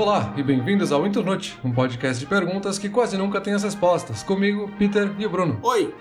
[0.00, 4.22] Olá e bem-vindos ao Internute, um podcast de perguntas que quase nunca tem as respostas.
[4.22, 5.60] Comigo, Peter e o Bruno.
[5.62, 5.94] Oi!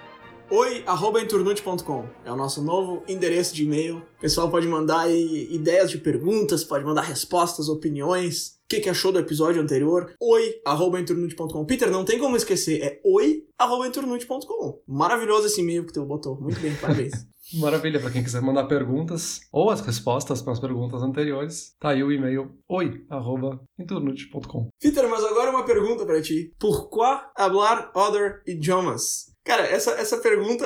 [0.49, 1.19] Oi, arroba.
[2.23, 3.97] É o nosso novo endereço de e-mail.
[3.97, 8.57] O pessoal pode mandar ideias de perguntas, pode mandar respostas, opiniões.
[8.63, 10.13] O que, que achou do episódio anterior?
[10.17, 10.97] Oi, arroba.
[11.67, 13.91] Peter, não tem como esquecer, é oi, arroba.
[14.87, 16.39] Maravilhoso esse e-mail que tu botou.
[16.39, 17.27] Muito bem, parabéns.
[17.53, 22.03] Maravilha, para quem quiser mandar perguntas ou as respostas para as perguntas anteriores, tá aí
[22.03, 24.69] o e-mail oi@inturnute.com.
[24.79, 26.53] Peter, mas agora uma pergunta para ti.
[26.59, 26.89] Por
[27.35, 29.28] hablar other idiomas?
[29.49, 30.63] Cara, essa, essa pergunta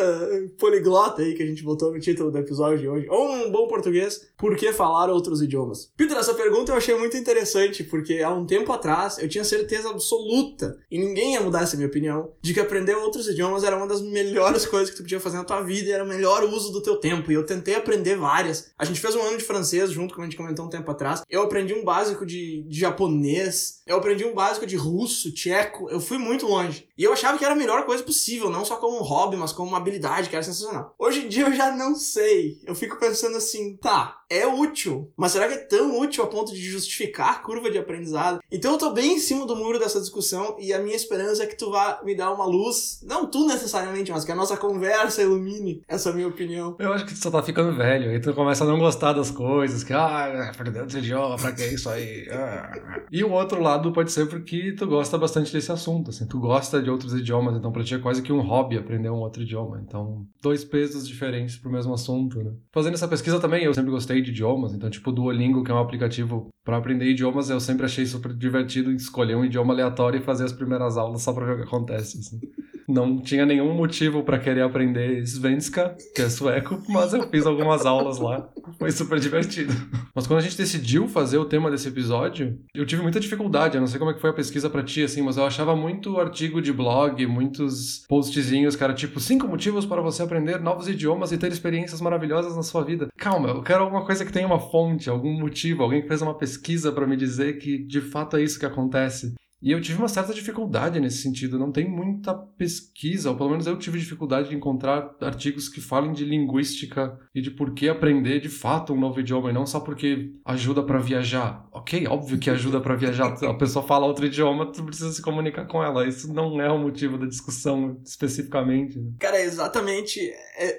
[0.60, 3.66] poliglota aí que a gente botou no título do episódio de hoje, ou um bom
[3.66, 5.90] português, por que falar outros idiomas?
[5.96, 9.90] Peter, essa pergunta eu achei muito interessante, porque há um tempo atrás eu tinha certeza
[9.90, 13.88] absoluta, e ninguém ia mudar essa minha opinião, de que aprender outros idiomas era uma
[13.88, 16.84] das melhores coisas que tu podia fazer na tua vida era o melhor uso do
[16.84, 17.32] teu tempo.
[17.32, 18.74] E eu tentei aprender várias.
[18.78, 21.22] A gente fez um ano de francês junto, como a gente comentou um tempo atrás.
[21.30, 26.02] Eu aprendi um básico de, de japonês, eu aprendi um básico de russo, tcheco, eu
[26.02, 26.86] fui muito longe.
[26.98, 29.52] E eu achava que era a melhor coisa possível, não só como um hobby, mas
[29.52, 30.94] como uma habilidade que era sensacional.
[30.98, 32.60] Hoje em dia eu já não sei.
[32.66, 36.54] Eu fico pensando assim, tá, é útil, mas será que é tão útil a ponto
[36.54, 38.40] de justificar a curva de aprendizado?
[38.52, 41.46] Então eu tô bem em cima do muro dessa discussão e a minha esperança é
[41.46, 45.22] que tu vá me dar uma luz, não tu necessariamente, mas que a nossa conversa
[45.22, 46.76] ilumine essa minha opinião.
[46.80, 49.30] Eu acho que tu só tá ficando velho, aí tu começa a não gostar das
[49.30, 52.28] coisas, que ah, aprender outro idioma, pra que isso aí?
[52.34, 52.74] Ah.
[53.12, 56.82] E o outro lado pode ser porque tu gosta bastante desse assunto, assim, tu gosta
[56.82, 59.82] de outros idiomas, então pra ti é quase que um hobby aprender um outro idioma.
[59.86, 62.52] Então, dois pesos diferentes pro mesmo assunto, né?
[62.72, 65.74] Fazendo essa pesquisa também, eu sempre gostei de idiomas, então, tipo, o Duolingo, que é
[65.74, 70.24] um aplicativo para aprender idiomas, eu sempre achei super divertido escolher um idioma aleatório e
[70.24, 72.40] fazer as primeiras aulas só pra ver o que acontece, assim.
[72.88, 77.86] Não tinha nenhum motivo para querer aprender Svenska, que é sueco, mas eu fiz algumas
[77.86, 78.50] aulas lá.
[78.78, 79.74] Foi super divertido.
[80.16, 83.76] Mas quando a gente decidiu fazer o tema desse episódio, eu tive muita dificuldade.
[83.76, 85.76] Eu não sei como é que foi a pesquisa para ti, assim, mas eu achava
[85.76, 91.32] muito artigo de blog, muitos postzinhos, cara, tipo, cinco motivos para você aprender novos idiomas
[91.32, 93.08] e ter experiências maravilhosas na sua vida.
[93.18, 96.34] Calma, eu quero alguma coisa que tenha uma fonte, algum motivo, alguém que fez uma
[96.38, 99.34] pesquisa para me dizer que de fato é isso que acontece.
[99.64, 101.58] E eu tive uma certa dificuldade nesse sentido.
[101.58, 106.12] Não tem muita pesquisa, ou pelo menos eu tive dificuldade de encontrar artigos que falem
[106.12, 109.80] de linguística e de por que aprender de fato um novo idioma, e não só
[109.80, 111.66] porque ajuda para viajar.
[111.72, 113.34] Ok, óbvio que ajuda para viajar.
[113.46, 116.06] A pessoa fala outro idioma, tu precisa se comunicar com ela.
[116.06, 119.00] Isso não é o motivo da discussão especificamente.
[119.00, 119.14] Né?
[119.18, 120.20] Cara, é exatamente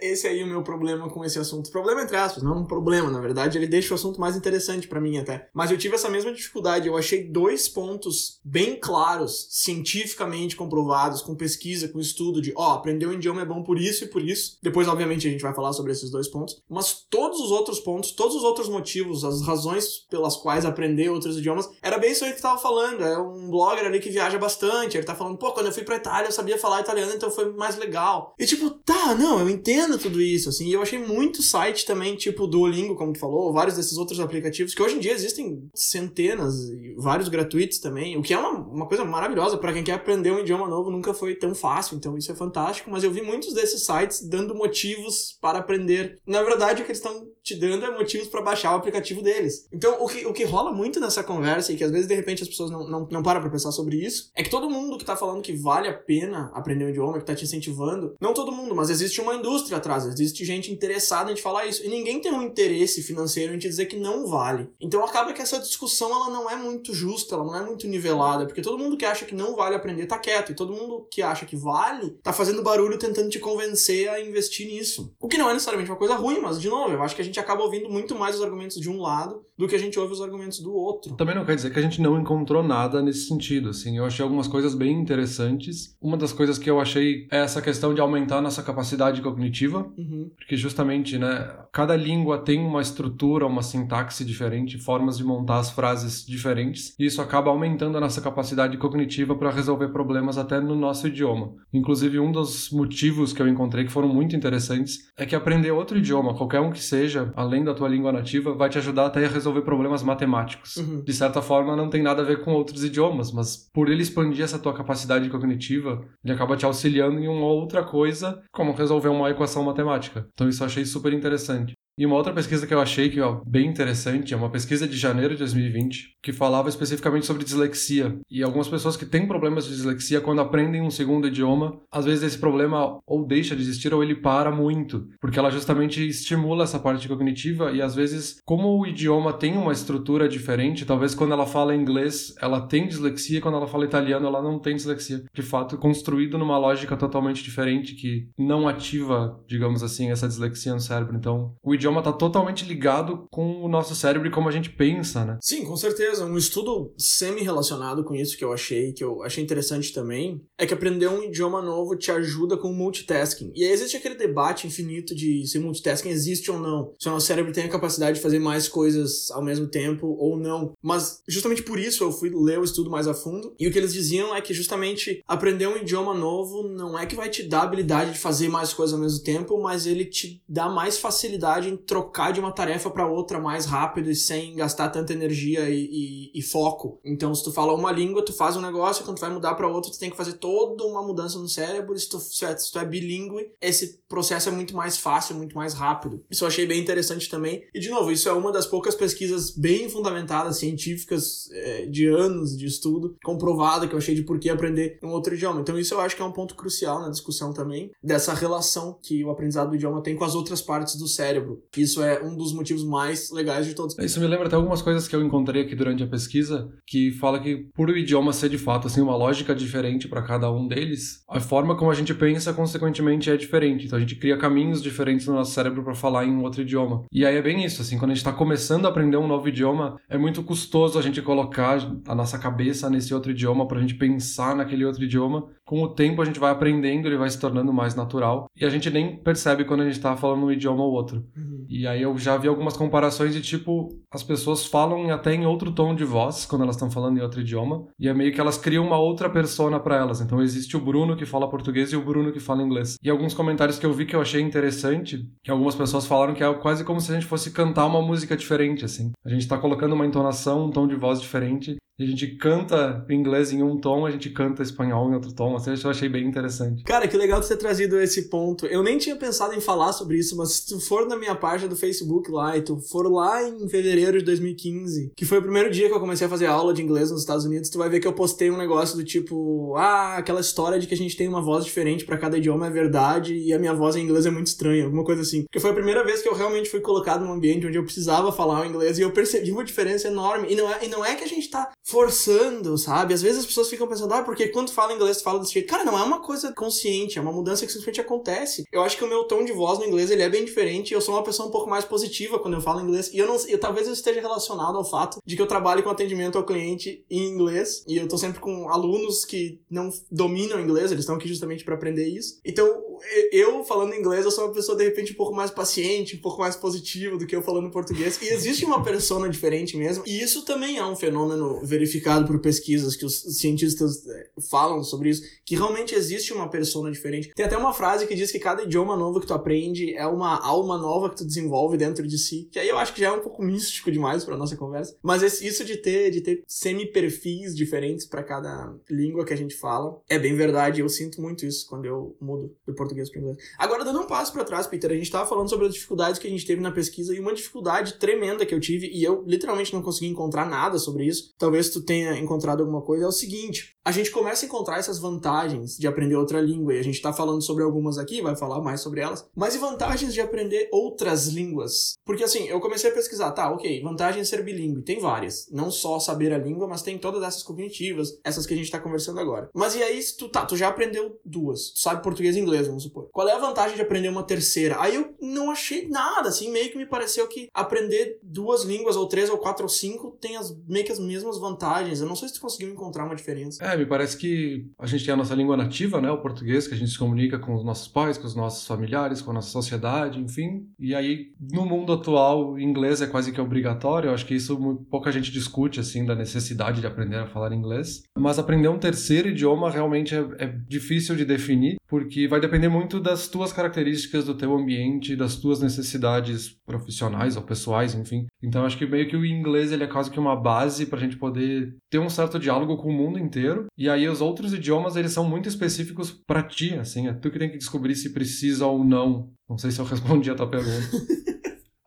[0.03, 1.71] esse aí o meu problema com esse assunto.
[1.71, 4.87] Problema entre aspas, não é um problema, na verdade, ele deixa o assunto mais interessante
[4.87, 5.49] para mim até.
[5.55, 6.87] Mas eu tive essa mesma dificuldade.
[6.87, 13.07] Eu achei dois pontos bem claros, cientificamente comprovados, com pesquisa, com estudo de, ó, aprender
[13.07, 14.59] um idioma é bom por isso e por isso.
[14.63, 16.57] Depois, obviamente, a gente vai falar sobre esses dois pontos.
[16.69, 21.39] Mas todos os outros pontos, todos os outros motivos, as razões pelas quais aprender outros
[21.39, 23.03] idiomas, era bem isso aí que tava falando.
[23.03, 24.97] É um blogger ali que viaja bastante.
[24.97, 27.53] Ele tá falando, pô, quando eu fui pra Itália eu sabia falar italiano, então foi
[27.53, 28.35] mais legal.
[28.39, 30.69] E tipo, tá, não, eu entendo tudo isso, assim.
[30.69, 34.75] E eu achei muito site também, tipo Duolingo, como tu falou, vários desses outros aplicativos,
[34.75, 36.55] que hoje em dia existem centenas,
[36.97, 40.41] vários gratuitos também, o que é uma uma coisa maravilhosa para quem quer aprender um
[40.41, 43.85] idioma novo, nunca foi tão fácil, então isso é fantástico, mas eu vi muitos desses
[43.85, 46.19] sites dando motivos para aprender.
[46.27, 49.69] Na verdade, o que eles estão te dando é motivos para baixar o aplicativo deles.
[49.73, 52.43] Então, o que, o que rola muito nessa conversa e que às vezes de repente
[52.43, 55.05] as pessoas não, não, não param pra pensar sobre isso, é que todo mundo que
[55.05, 58.53] tá falando que vale a pena aprender um idioma, que tá te incentivando, não todo
[58.53, 62.21] mundo, mas existe uma indústria atrás, existe gente interessada em te falar isso, e ninguém
[62.21, 64.71] tem um interesse financeiro em te dizer que não vale.
[64.81, 68.44] Então acaba que essa discussão ela não é muito justa, ela não é muito nivelada,
[68.47, 71.23] porque todo mundo que acha que não vale aprender tá quieto, e todo mundo que
[71.23, 75.15] acha que vale tá fazendo barulho tentando te convencer a investir nisso.
[75.21, 77.25] O que não é necessariamente uma coisa ruim, mas de novo, eu acho que a
[77.25, 80.13] gente acaba ouvindo muito mais os argumentos de um lado do que a gente ouve
[80.13, 81.15] os argumentos do outro.
[81.17, 84.23] Também não quer dizer que a gente não encontrou nada nesse sentido, assim, eu achei
[84.23, 85.97] algumas coisas bem interessantes.
[86.01, 89.91] Uma das coisas que eu achei é essa questão de aumentar a nossa capacidade cognitiva,
[89.97, 90.31] uhum.
[90.37, 95.71] porque justamente, né, cada língua tem uma estrutura, uma sintaxe diferente, formas de montar as
[95.71, 100.61] frases diferentes, e isso acaba aumentando a nossa capacidade capacidade cognitiva para resolver problemas até
[100.61, 101.53] no nosso idioma.
[101.73, 105.99] Inclusive, um dos motivos que eu encontrei que foram muito interessantes é que aprender outro
[105.99, 109.29] idioma, qualquer um que seja, além da tua língua nativa, vai te ajudar até a
[109.45, 110.77] resolver problemas matemáticos.
[110.77, 111.03] Uhum.
[111.03, 114.43] De certa forma, não tem nada a ver com outros idiomas, mas por ele expandir
[114.43, 119.31] essa tua capacidade cognitiva, ele acaba te auxiliando em uma outra coisa, como resolver uma
[119.31, 120.27] equação matemática.
[120.33, 121.75] Então, isso eu achei super interessante.
[121.97, 124.97] E uma outra pesquisa que eu achei que é bem interessante é uma pesquisa de
[124.97, 128.19] janeiro de 2020 que falava especificamente sobre dislexia.
[128.31, 132.25] E algumas pessoas que têm problemas de dislexia, quando aprendem um segundo idioma, às vezes
[132.25, 136.79] esse problema ou deixa de existir ou ele para muito, porque ela justamente estimula essa
[136.79, 141.47] parte cognitiva e às vezes, como o idioma tem uma estrutura diferente, talvez quando ela
[141.47, 145.23] fala inglês ela tem dislexia, quando ela fala italiano ela não tem dislexia.
[145.33, 150.81] De fato, construído numa lógica totalmente diferente que não ativa, digamos assim, essa dislexia no
[150.81, 151.17] cérebro.
[151.17, 155.25] Então, o idioma está totalmente ligado com o nosso cérebro e como a gente pensa,
[155.25, 155.39] né?
[155.41, 156.25] Sim, com certeza.
[156.25, 160.75] Um estudo semi-relacionado com isso que eu achei, que eu achei interessante também, é que
[160.75, 163.53] aprender um idioma novo te ajuda com multitasking.
[163.55, 166.95] E aí existe aquele debate infinito de se multitasking existe ou não.
[166.99, 170.39] Se o nosso cérebro tem a capacidade de fazer mais coisas ao mesmo tempo ou
[170.39, 170.73] não.
[170.83, 173.55] Mas justamente por isso eu fui ler o estudo mais a fundo.
[173.59, 177.17] E o que eles diziam é que justamente aprender um idioma novo não é que
[177.17, 180.43] vai te dar a habilidade de fazer mais coisas ao mesmo tempo, mas ele te
[180.49, 185.13] dá mais facilidade trocar de uma tarefa para outra mais rápido e sem gastar tanta
[185.13, 187.01] energia e, e, e, foco.
[187.05, 189.69] Então, se tu fala uma língua, tu faz um negócio, quando tu vai mudar para
[189.69, 191.99] outra, tu tem que fazer toda uma mudança no cérebro.
[191.99, 196.25] Se tu, se tu é bilíngue, esse processo é muito mais fácil, muito mais rápido.
[196.31, 197.65] Isso eu achei bem interessante também.
[197.75, 202.57] E, de novo, isso é uma das poucas pesquisas bem fundamentadas, científicas, é, de anos
[202.57, 205.61] de estudo, comprovada, que eu achei de por que aprender um outro idioma.
[205.61, 209.25] Então, isso eu acho que é um ponto crucial na discussão também, dessa relação que
[209.25, 211.63] o aprendizado do idioma tem com as outras partes do cérebro.
[211.77, 213.99] Isso é um dos motivos mais legais de todos.
[213.99, 217.41] Isso me lembra até algumas coisas que eu encontrei aqui durante a pesquisa, que fala
[217.41, 221.23] que por o idioma ser de fato assim uma lógica diferente para cada um deles,
[221.29, 223.87] a forma como a gente pensa consequentemente é diferente.
[223.87, 227.05] Então a gente cria caminhos diferentes no nosso cérebro para falar em um outro idioma.
[227.13, 229.49] E aí é bem isso, assim, quando a gente está começando a aprender um novo
[229.49, 233.81] idioma, é muito custoso a gente colocar a nossa cabeça nesse outro idioma para a
[233.81, 235.49] gente pensar naquele outro idioma.
[235.67, 238.69] Com o tempo a gente vai aprendendo, ele vai se tornando mais natural e a
[238.69, 241.25] gente nem percebe quando a gente está falando um idioma ou outro.
[241.37, 241.65] Uhum.
[241.69, 245.73] E aí eu já vi algumas comparações de tipo, as pessoas falam até em outro
[245.73, 248.59] tom de voz quando elas estão falando em outro idioma, e é meio que elas
[248.59, 250.21] criam uma outra persona para elas.
[250.21, 252.97] Então existe o Bruno que fala português e o Bruno que fala inglês.
[253.03, 256.45] E alguns comentários que eu vi que eu achei interessante, que algumas pessoas falaram que
[256.45, 259.13] é quase como se a gente fosse cantar uma música diferente assim.
[259.25, 263.53] A gente tá colocando uma entonação, um tom de voz diferente a gente canta inglês
[263.53, 265.55] em um tom, a gente canta espanhol em outro tom.
[265.55, 266.83] Assim, eu achei bem interessante.
[266.83, 268.67] Cara, que legal de ter trazido esse ponto.
[268.67, 271.69] Eu nem tinha pensado em falar sobre isso, mas se tu for na minha página
[271.69, 275.71] do Facebook lá e tu for lá em fevereiro de 2015, que foi o primeiro
[275.71, 278.01] dia que eu comecei a fazer aula de inglês nos Estados Unidos, tu vai ver
[278.01, 281.29] que eu postei um negócio do tipo, ah, aquela história de que a gente tem
[281.29, 284.31] uma voz diferente para cada idioma é verdade e a minha voz em inglês é
[284.31, 285.43] muito estranha, alguma coisa assim.
[285.45, 288.33] Porque foi a primeira vez que eu realmente fui colocado num ambiente onde eu precisava
[288.33, 290.49] falar o inglês e eu percebi uma diferença enorme.
[290.51, 293.13] E não é, e não é que a gente tá forçando, sabe?
[293.13, 295.69] Às vezes as pessoas ficam pensando, ah, porque quando fala inglês, fala desse jeito.
[295.69, 298.65] Cara, não é uma coisa consciente, é uma mudança que simplesmente acontece.
[298.73, 300.95] Eu acho que o meu tom de voz no inglês, ele é bem diferente.
[300.95, 303.11] Eu sou uma pessoa um pouco mais positiva quando eu falo inglês.
[303.13, 305.91] E eu não eu, talvez eu esteja relacionado ao fato de que eu trabalho com
[305.91, 307.85] atendimento ao cliente em inglês.
[307.87, 311.75] E eu tô sempre com alunos que não dominam inglês, eles estão aqui justamente para
[311.75, 312.41] aprender isso.
[312.45, 312.83] Então,
[313.31, 316.41] eu falando inglês, eu sou uma pessoa de repente um pouco mais paciente, um pouco
[316.41, 318.21] mais positiva do que eu falando português.
[318.23, 320.05] E existe uma persona diferente mesmo.
[320.07, 325.11] E isso também é um fenômeno verificado por pesquisas que os cientistas é, falam sobre
[325.11, 327.33] isso, que realmente existe uma persona diferente.
[327.35, 330.41] Tem até uma frase que diz que cada idioma novo que tu aprende é uma
[330.41, 332.49] alma nova que tu desenvolve dentro de si.
[332.51, 334.97] Que aí eu acho que já é um pouco místico demais para nossa conversa.
[335.03, 340.01] Mas isso de ter de ter semi-perfis diferentes para cada língua que a gente fala
[340.09, 340.81] é bem verdade.
[340.81, 343.39] Eu sinto muito isso quando eu mudo do português para inglês.
[343.59, 346.27] Agora dando um passo para trás, Peter, a gente tava falando sobre as dificuldades que
[346.27, 349.73] a gente teve na pesquisa e uma dificuldade tremenda que eu tive e eu literalmente
[349.73, 351.35] não consegui encontrar nada sobre isso.
[351.39, 354.99] Talvez tu tenha encontrado alguma coisa é o seguinte: a gente começa a encontrar essas
[354.99, 358.61] vantagens de aprender outra língua, e a gente está falando sobre algumas aqui, vai falar
[358.61, 361.95] mais sobre elas, mas e vantagens de aprender outras línguas?
[362.05, 365.49] Porque assim, eu comecei a pesquisar, tá, ok, vantagem de ser bilíngue, tem várias.
[365.51, 368.81] Não só saber a língua, mas tem todas essas cognitivas, essas que a gente está
[368.81, 369.51] conversando agora.
[369.55, 372.67] Mas e aí, se tu, tá, tu já aprendeu duas, tu sabe português e inglês,
[372.67, 373.09] vamos supor.
[373.13, 374.81] Qual é a vantagem de aprender uma terceira?
[374.81, 379.07] Aí eu não achei nada, assim, meio que me pareceu que aprender duas línguas, ou
[379.07, 381.54] três, ou quatro, ou cinco, tem as, meio que as mesmas vantagens.
[382.01, 383.65] Eu não sei se tu conseguiu encontrar uma diferença.
[383.65, 386.75] É, me parece que a gente tem a nossa língua nativa, né, o português, que
[386.75, 389.51] a gente se comunica com os nossos pais, com os nossos familiares, com a nossa
[389.51, 390.67] sociedade, enfim.
[390.79, 394.09] E aí, no mundo atual, inglês é quase que obrigatório.
[394.09, 394.57] Eu acho que isso
[394.91, 398.03] pouca gente discute, assim, da necessidade de aprender a falar inglês.
[398.19, 403.01] Mas aprender um terceiro idioma realmente é, é difícil de definir, porque vai depender muito
[403.01, 408.27] das tuas características, do teu ambiente, das tuas necessidades profissionais ou pessoais, enfim.
[408.43, 411.03] Então, acho que meio que o inglês ele é quase que uma base para a
[411.03, 411.44] gente poder
[411.91, 413.67] ter um certo diálogo com o mundo inteiro.
[413.77, 417.39] E aí os outros idiomas, eles são muito específicos para ti, assim, é tu que
[417.39, 419.31] tem que descobrir se precisa ou não.
[419.49, 420.97] Não sei se eu respondi a tua pergunta.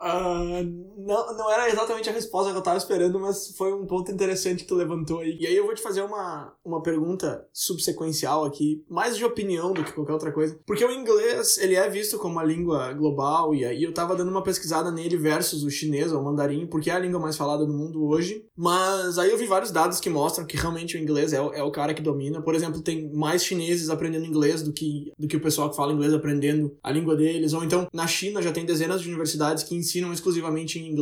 [0.01, 4.11] Uh, não, não era exatamente a resposta que eu tava esperando, mas foi um ponto
[4.11, 5.37] interessante que tu levantou aí.
[5.39, 9.83] E aí eu vou te fazer uma, uma pergunta subsequencial aqui, mais de opinião do
[9.83, 10.59] que qualquer outra coisa.
[10.65, 14.29] Porque o inglês, ele é visto como uma língua global, e aí eu tava dando
[14.29, 17.65] uma pesquisada nele versus o chinês ou o mandarim, porque é a língua mais falada
[17.65, 18.45] do mundo hoje.
[18.55, 21.71] Mas aí eu vi vários dados que mostram que realmente o inglês é, é o
[21.71, 22.41] cara que domina.
[22.41, 25.93] Por exemplo, tem mais chineses aprendendo inglês do que, do que o pessoal que fala
[25.93, 27.53] inglês aprendendo a língua deles.
[27.53, 30.96] Ou então, na China já tem dezenas de universidades que ensinam exclusivamente em inglês.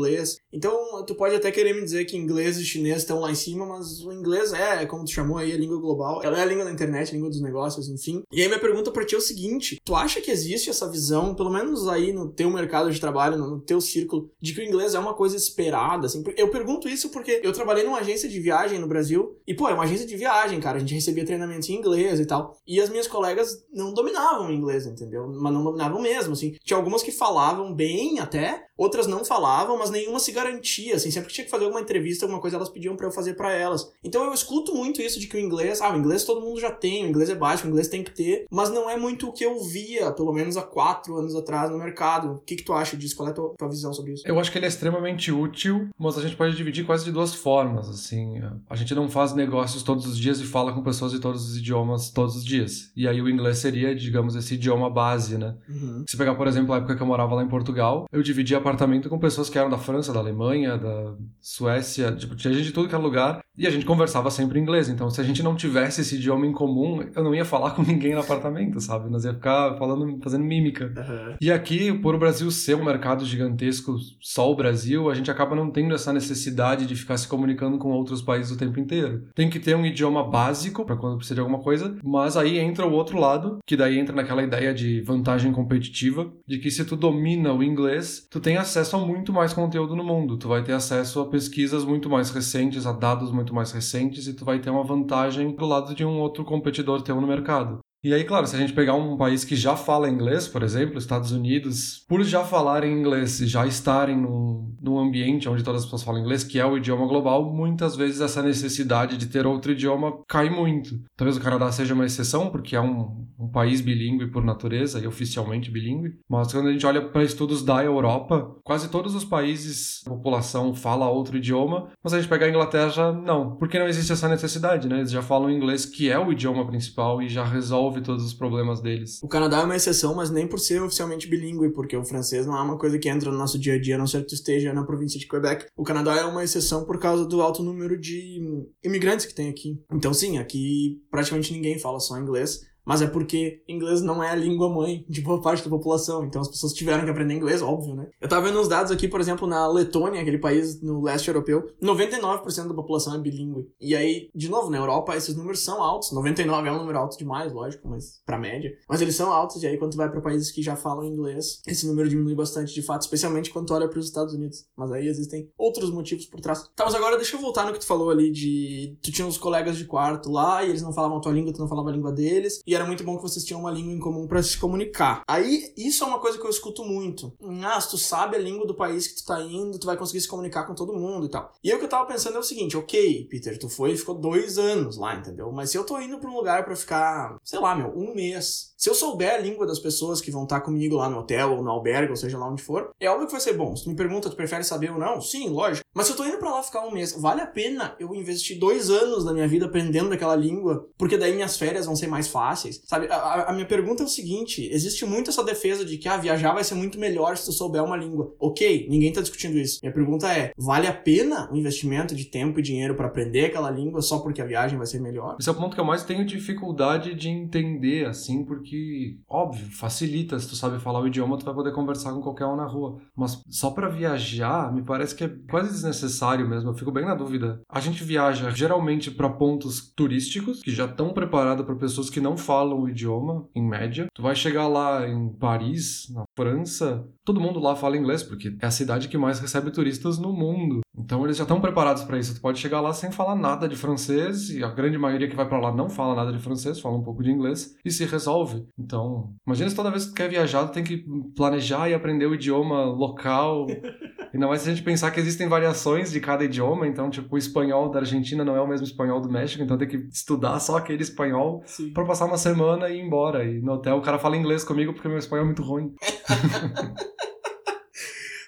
[0.52, 3.66] Então, tu pode até querer me dizer que inglês e chinês estão lá em cima,
[3.66, 6.22] mas o inglês é, como tu chamou aí, a língua global.
[6.24, 8.24] Ela é a língua da internet, a língua dos negócios, enfim.
[8.32, 11.36] E aí minha pergunta para ti é o seguinte: tu acha que existe essa visão,
[11.36, 14.96] pelo menos aí no teu mercado de trabalho, no teu círculo, de que o inglês
[14.96, 16.24] é uma coisa esperada, assim?
[16.38, 19.74] Eu pergunto isso porque eu trabalhei numa agência de viagem no Brasil, e pô, é
[19.74, 20.78] uma agência de viagem, cara.
[20.78, 22.58] A gente recebia treinamento em inglês e tal.
[22.66, 25.28] E as minhas colegas não dominavam inglês, entendeu?
[25.28, 26.56] Mas não dominavam mesmo, assim.
[26.64, 31.30] Tinha algumas que falavam bem até, outras não falavam, mas nenhuma se garantia, assim, sempre
[31.30, 33.92] que tinha que fazer alguma entrevista, alguma coisa, elas pediam para eu fazer para elas.
[34.04, 36.72] Então eu escuto muito isso de que o inglês, ah, o inglês todo mundo já
[36.72, 39.34] tem, o inglês é básico, o inglês tem que ter, mas não é muito o
[39.34, 42.34] que eu via, pelo menos há quatro anos atrás no mercado.
[42.34, 43.16] O que, que tu acha disso?
[43.16, 44.24] Qual é a tua, tua visão sobre isso?
[44.26, 47.34] Eu acho que ele é extremamente útil, mas a gente pode dividir quase de duas
[47.34, 48.42] formas, assim.
[48.70, 51.58] A gente não faz negócios todos os dias e fala com pessoas de todos os
[51.58, 52.92] idiomas todos os dias.
[52.96, 55.56] E aí o inglês seria, digamos, esse idioma base, né?
[55.68, 56.04] Uhum.
[56.08, 59.10] Se pegar, por exemplo, a época que eu morava lá em Portugal, eu dividia apartamento
[59.10, 62.88] com pessoas que eram da França, da Alemanha, da Suécia, tipo, tinha gente de tudo
[62.88, 64.90] que era lugar, e a gente conversava sempre em inglês.
[64.90, 67.84] Então, se a gente não tivesse esse idioma em comum, eu não ia falar com
[67.84, 69.10] ninguém no apartamento, sabe?
[69.10, 70.86] Nós ia ficar falando, fazendo mímica.
[70.86, 71.36] Uhum.
[71.40, 75.56] E aqui, por o Brasil ser um mercado gigantesco, só o Brasil, a gente acaba
[75.56, 79.28] não tendo essa necessidade de ficar se comunicando com outros países o tempo inteiro.
[79.34, 82.86] Tem que ter um idioma básico para quando precisa de alguma coisa, mas aí entra
[82.86, 86.96] o outro lado, que daí entra naquela ideia de vantagem competitiva, de que se tu
[86.96, 89.65] domina o inglês, tu tem acesso a muito mais conteúdo
[89.96, 90.38] no mundo.
[90.38, 94.34] Tu vai ter acesso a pesquisas muito mais recentes, a dados muito mais recentes, e
[94.34, 97.80] tu vai ter uma vantagem do lado de um outro competidor teu no mercado.
[98.06, 101.00] E aí, claro, se a gente pegar um país que já fala inglês, por exemplo,
[101.00, 105.86] Estados Unidos, por já falarem inglês e já estarem num, num ambiente onde todas as
[105.88, 109.72] pessoas falam inglês, que é o idioma global, muitas vezes essa necessidade de ter outro
[109.72, 111.02] idioma cai muito.
[111.18, 115.08] Talvez o Canadá seja uma exceção, porque é um, um país bilíngue por natureza e
[115.08, 120.02] oficialmente bilíngue, mas quando a gente olha para estudos da Europa, quase todos os países,
[120.06, 124.12] a população fala outro idioma, mas a gente pegar a Inglaterra, não, porque não existe
[124.12, 125.00] essa necessidade, né?
[125.00, 128.34] Eles já falam inglês, que é o idioma principal e já resolve resolve todos os
[128.34, 129.22] problemas deles.
[129.24, 132.58] O Canadá é uma exceção, mas nem por ser oficialmente bilíngue, porque o francês não
[132.58, 134.36] é uma coisa que entra no nosso dia a dia, a não ser que tu
[134.36, 135.66] esteja na província de Quebec.
[135.76, 138.40] O Canadá é uma exceção por causa do alto número de
[138.84, 139.80] imigrantes que tem aqui.
[139.92, 144.36] Então, sim, aqui praticamente ninguém fala só inglês mas é porque inglês não é a
[144.36, 147.96] língua mãe de boa parte da população, então as pessoas tiveram que aprender inglês, óbvio,
[147.96, 148.08] né?
[148.22, 151.70] Eu tava vendo uns dados aqui, por exemplo, na Letônia, aquele país no leste europeu,
[151.82, 153.68] 99% da população é bilíngue.
[153.80, 157.18] E aí, de novo, na Europa esses números são altos, 99 é um número alto
[157.18, 158.72] demais, lógico, mas pra média.
[158.88, 161.62] Mas eles são altos, e aí quando tu vai para países que já falam inglês,
[161.68, 164.66] esse número diminui bastante de fato, especialmente quando tu olha para os Estados Unidos.
[164.78, 166.70] Mas aí existem outros motivos por trás.
[166.76, 169.38] Tá, mas agora deixa eu voltar no que tu falou ali de tu tinha uns
[169.38, 171.94] colegas de quarto lá e eles não falavam a tua língua, tu não falava a
[171.94, 174.58] língua deles, e era muito bom que vocês tinham uma língua em comum para se
[174.58, 175.24] comunicar.
[175.28, 177.34] Aí, isso é uma coisa que eu escuto muito.
[177.64, 180.22] Ah, se tu sabe a língua do país que tu tá indo, tu vai conseguir
[180.22, 181.52] se comunicar com todo mundo e tal.
[181.64, 184.16] E o que eu tava pensando é o seguinte, ok, Peter, tu foi e ficou
[184.16, 185.52] dois anos lá, entendeu?
[185.52, 188.74] Mas se eu tô indo pra um lugar para ficar, sei lá, meu, um mês,
[188.78, 191.54] se eu souber a língua das pessoas que vão estar tá comigo lá no hotel
[191.54, 193.76] ou no albergue, ou seja lá onde for, é óbvio que vai ser bom.
[193.76, 195.22] Se tu me pergunta, tu prefere saber ou não?
[195.22, 195.85] Sim, lógico.
[195.96, 198.60] Mas se eu tô indo pra lá ficar um mês, vale a pena eu investir
[198.60, 202.28] dois anos da minha vida aprendendo aquela língua, porque daí minhas férias vão ser mais
[202.28, 203.08] fáceis, sabe?
[203.08, 206.54] A, a, minha pergunta é o seguinte: existe muito essa defesa de que ah, viajar
[206.54, 208.36] vai ser muito melhor se tu souber uma língua.
[208.38, 209.80] Ok, ninguém tá discutindo isso.
[209.82, 213.72] Minha pergunta é: vale a pena o investimento de tempo e dinheiro para aprender aquela
[213.72, 215.38] língua só porque a viagem vai ser melhor?
[215.40, 220.38] Esse é o ponto que eu mais tenho dificuldade de entender, assim, porque, óbvio, facilita.
[220.40, 223.00] Se tu sabe falar o idioma, tu vai poder conversar com qualquer um na rua.
[223.16, 226.70] Mas só para viajar, me parece que é quase desnecessário mesmo.
[226.70, 227.62] Eu fico bem na dúvida.
[227.70, 232.36] A gente viaja geralmente para pontos turísticos que já estão preparados para pessoas que não
[232.36, 234.08] falam o idioma em média.
[234.14, 238.66] Tu vai chegar lá em Paris, na França, todo mundo lá fala inglês, porque é
[238.66, 240.82] a cidade que mais recebe turistas no mundo.
[240.98, 242.36] Então eles já estão preparados para isso.
[242.36, 245.48] Tu pode chegar lá sem falar nada de francês, e a grande maioria que vai
[245.48, 248.66] para lá não fala nada de francês, fala um pouco de inglês, e se resolve.
[248.78, 252.26] Então, imagina se toda vez que tu quer viajar, tu tem que planejar e aprender
[252.26, 253.68] o idioma local.
[254.36, 257.38] Ainda mais se a gente pensar que existem variações de cada idioma, então, tipo, o
[257.38, 260.76] espanhol da Argentina não é o mesmo espanhol do México, então tem que estudar só
[260.76, 261.64] aquele espanhol
[261.94, 263.46] para passar uma semana e ir embora.
[263.46, 265.96] E no hotel o cara fala inglês comigo porque meu espanhol é muito ruim.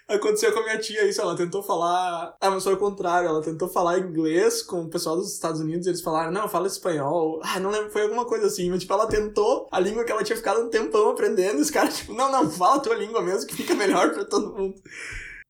[0.09, 2.35] Aconteceu com a minha tia isso, ela tentou falar.
[2.41, 5.87] Ah, mas foi o contrário, ela tentou falar inglês com o pessoal dos Estados Unidos,
[5.87, 7.39] eles falaram, não, fala espanhol.
[7.41, 10.23] Ah, não lembro, foi alguma coisa assim, mas tipo, ela tentou a língua que ela
[10.23, 13.21] tinha ficado um tempão aprendendo, e os caras, tipo, não, não, fala a tua língua
[13.21, 14.75] mesmo, que fica melhor pra todo mundo.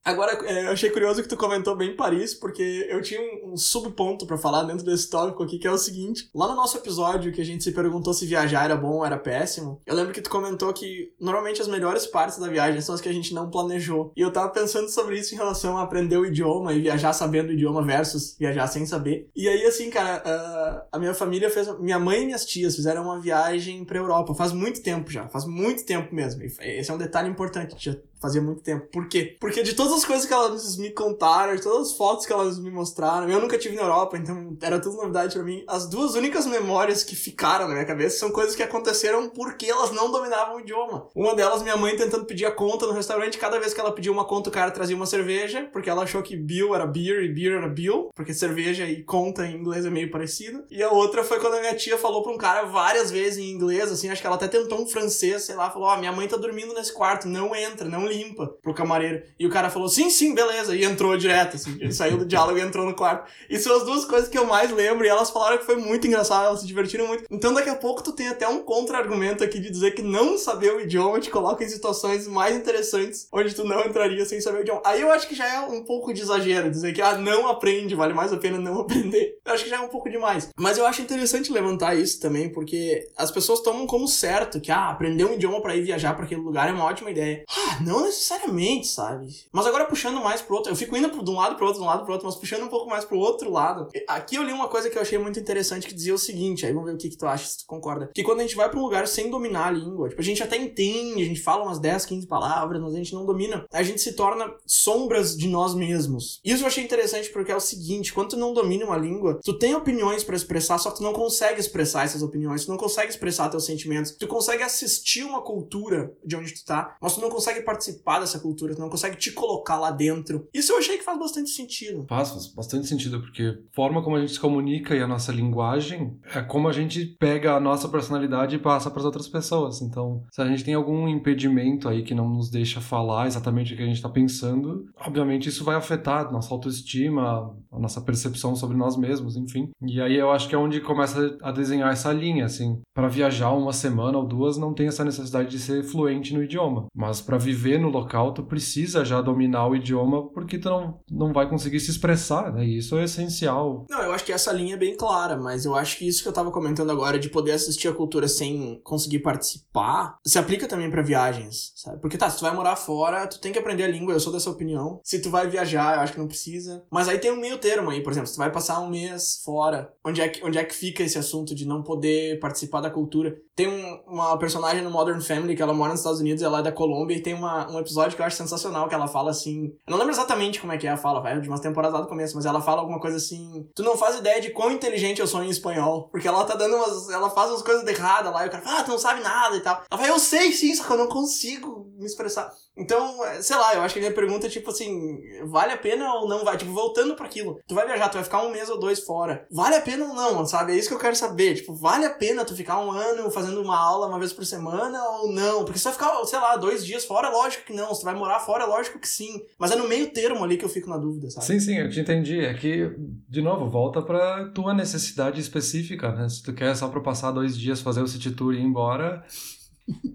[0.08, 4.26] Agora, é, eu achei curioso que tu comentou bem Paris, porque eu tinha um, subponto
[4.26, 6.30] para falar dentro desse tópico aqui, que é o seguinte.
[6.34, 9.18] Lá no nosso episódio, que a gente se perguntou se viajar era bom ou era
[9.18, 13.02] péssimo, eu lembro que tu comentou que normalmente as melhores partes da viagem são as
[13.02, 14.14] que a gente não planejou.
[14.16, 17.50] E eu tava pensando sobre isso em relação a aprender o idioma e viajar sabendo
[17.50, 19.30] o idioma versus viajar sem saber.
[19.36, 21.68] E aí, assim, cara, a minha família fez.
[21.80, 25.46] Minha mãe e minhas tias fizeram uma viagem pra Europa faz muito tempo já, faz
[25.46, 26.42] muito tempo mesmo.
[26.44, 28.88] E esse é um detalhe importante, já fazia muito tempo.
[28.92, 29.36] Por quê?
[29.40, 32.60] Porque de todas as coisas que elas me contaram, de todas as fotos que elas
[32.60, 35.64] me mostraram, eu nunca tive na Europa, então era tudo novidade para mim.
[35.68, 39.92] As duas únicas memórias que ficaram na minha cabeça são coisas que aconteceram porque elas
[39.92, 41.08] não dominavam o idioma.
[41.16, 44.12] Uma delas, minha mãe tentando pedir a conta no restaurante, cada vez que ela pedia
[44.12, 47.34] uma conta, o cara trazia uma cerveja, porque ela achou que bill era beer e
[47.34, 50.64] beer era bill, porque cerveja e conta em inglês é meio parecido.
[50.70, 53.50] E a outra foi quando a minha tia falou pra um cara várias vezes em
[53.50, 56.12] inglês, assim, acho que ela até tentou um francês, sei lá, falou: Ó, oh, minha
[56.12, 59.24] mãe tá dormindo nesse quarto, não entra, não limpa pro camareiro.
[59.40, 60.76] E o cara falou, sim, sim, beleza.
[60.76, 61.78] E entrou direto, assim.
[61.80, 63.30] Ele saiu do diálogo e entrou no quarto.
[63.50, 65.06] E são as duas coisas que eu mais lembro.
[65.06, 67.26] E elas falaram que foi muito engraçado, elas se divertiram muito.
[67.30, 70.74] Então daqui a pouco tu tem até um contra-argumento aqui de dizer que não saber
[70.74, 74.62] o idioma te coloca em situações mais interessantes onde tu não entraria sem saber o
[74.62, 74.82] idioma.
[74.86, 77.96] Aí eu acho que já é um pouco de exagero dizer que, ah, não aprende,
[77.96, 79.38] vale mais a pena não aprender.
[79.46, 80.50] Eu acho que já é um pouco demais.
[80.58, 84.90] Mas eu acho interessante levantar isso também, porque as pessoas tomam como certo que, ah,
[84.90, 87.44] aprender um idioma para ir viajar para aquele lugar é uma ótima ideia.
[87.50, 89.28] Ah, não necessariamente necessariamente, sabe?
[89.52, 91.86] Mas agora puxando mais pro outro, eu fico indo de um lado pro outro, de
[91.86, 93.88] um lado pro outro, mas puxando um pouco mais pro outro lado.
[94.08, 96.74] Aqui eu li uma coisa que eu achei muito interessante que dizia o seguinte, aí
[96.74, 98.10] vamos ver o que, que tu acha, se tu concorda.
[98.14, 100.42] Que quando a gente vai pra um lugar sem dominar a língua, tipo, a gente
[100.44, 103.84] até entende, a gente fala umas 10, 15 palavras, mas a gente não domina, a
[103.84, 106.40] gente se torna sombras de nós mesmos.
[106.44, 109.58] Isso eu achei interessante porque é o seguinte, quando tu não domina uma língua, tu
[109.58, 113.10] tem opiniões para expressar, só que tu não consegue expressar essas opiniões, tu não consegue
[113.10, 117.30] expressar teus sentimentos, tu consegue assistir uma cultura de onde tu tá, mas tu não
[117.30, 117.87] consegue participar
[118.20, 120.48] dessa cultura, tu não consegue te colocar lá dentro.
[120.54, 122.06] Isso eu achei que faz bastante sentido.
[122.08, 125.32] Faz, faz bastante sentido, porque a forma como a gente se comunica e a nossa
[125.32, 129.82] linguagem é como a gente pega a nossa personalidade e passa para as outras pessoas.
[129.82, 133.78] Então, se a gente tem algum impedimento aí que não nos deixa falar exatamente o
[133.78, 138.56] que a gente está pensando, obviamente isso vai afetar a nossa autoestima, a nossa percepção
[138.56, 139.70] sobre nós mesmos, enfim.
[139.82, 142.82] E aí eu acho que é onde começa a desenhar essa linha, assim.
[142.94, 146.88] Para viajar uma semana ou duas, não tem essa necessidade de ser fluente no idioma,
[146.96, 151.34] mas para viver no local, tu precisa já dominar o idioma porque tu não, não
[151.34, 152.66] vai conseguir se expressar, né?
[152.66, 153.86] E isso é essencial.
[153.90, 156.30] Não, eu acho que essa linha é bem clara, mas eu acho que isso que
[156.30, 160.90] eu tava comentando agora de poder assistir a cultura sem conseguir participar, se aplica também
[160.90, 162.00] para viagens, sabe?
[162.02, 164.34] Porque tá, se tu vai morar fora, tu tem que aprender a língua, eu sou
[164.34, 165.00] dessa opinião.
[165.04, 166.84] Se tu vai viajar, eu acho que não precisa.
[166.92, 169.42] Mas aí tem um meio termo aí, por exemplo, se tu vai passar um mês
[169.44, 172.90] fora, onde é que, onde é que fica esse assunto de não poder participar da
[172.90, 173.38] cultura?
[173.58, 176.62] Tem um, uma personagem no Modern Family que ela mora nos Estados Unidos, ela é
[176.62, 179.74] da Colômbia, e tem uma, um episódio que eu acho sensacional, que ela fala assim.
[179.88, 182.06] Eu não lembro exatamente como é que é a fala, vai de umas temporadas lá
[182.06, 183.68] do começo, mas ela fala alguma coisa assim.
[183.74, 186.08] Tu não faz ideia de quão inteligente eu sou em espanhol.
[186.10, 187.10] Porque ela tá dando umas.
[187.10, 189.58] Ela faz umas coisas erradas lá, e o cara fala, ah, tu não sabe nada
[189.58, 189.82] e tal.
[189.90, 192.54] Ela fala, eu sei sim, só que eu não consigo me expressar.
[192.78, 195.78] Então, é, sei lá, eu acho que a minha pergunta é tipo assim: vale a
[195.78, 196.58] pena ou não vai?
[196.58, 197.60] Tipo, voltando para aquilo.
[197.68, 199.46] Tu vai viajar, tu vai ficar um mês ou dois fora.
[199.52, 200.74] Vale a pena ou não, sabe?
[200.74, 201.56] É isso que eu quero saber.
[201.56, 205.04] Tipo, vale a pena tu ficar um ano fazendo uma aula uma vez por semana
[205.04, 205.66] ou não?
[205.66, 207.94] Porque se tu vai ficar, sei lá, dois dias fora, lógico que não.
[207.94, 209.42] Se tu vai morar fora, lógico que sim.
[209.58, 211.46] Mas é no meio termo ali que eu fico na dúvida, sabe?
[211.48, 212.40] Sim, sim, eu te entendi.
[212.42, 212.92] É que,
[213.28, 216.30] de novo, volta pra tua necessidade específica, né?
[216.30, 219.26] Se tu quer só pra passar dois dias, fazer o city tour e ir embora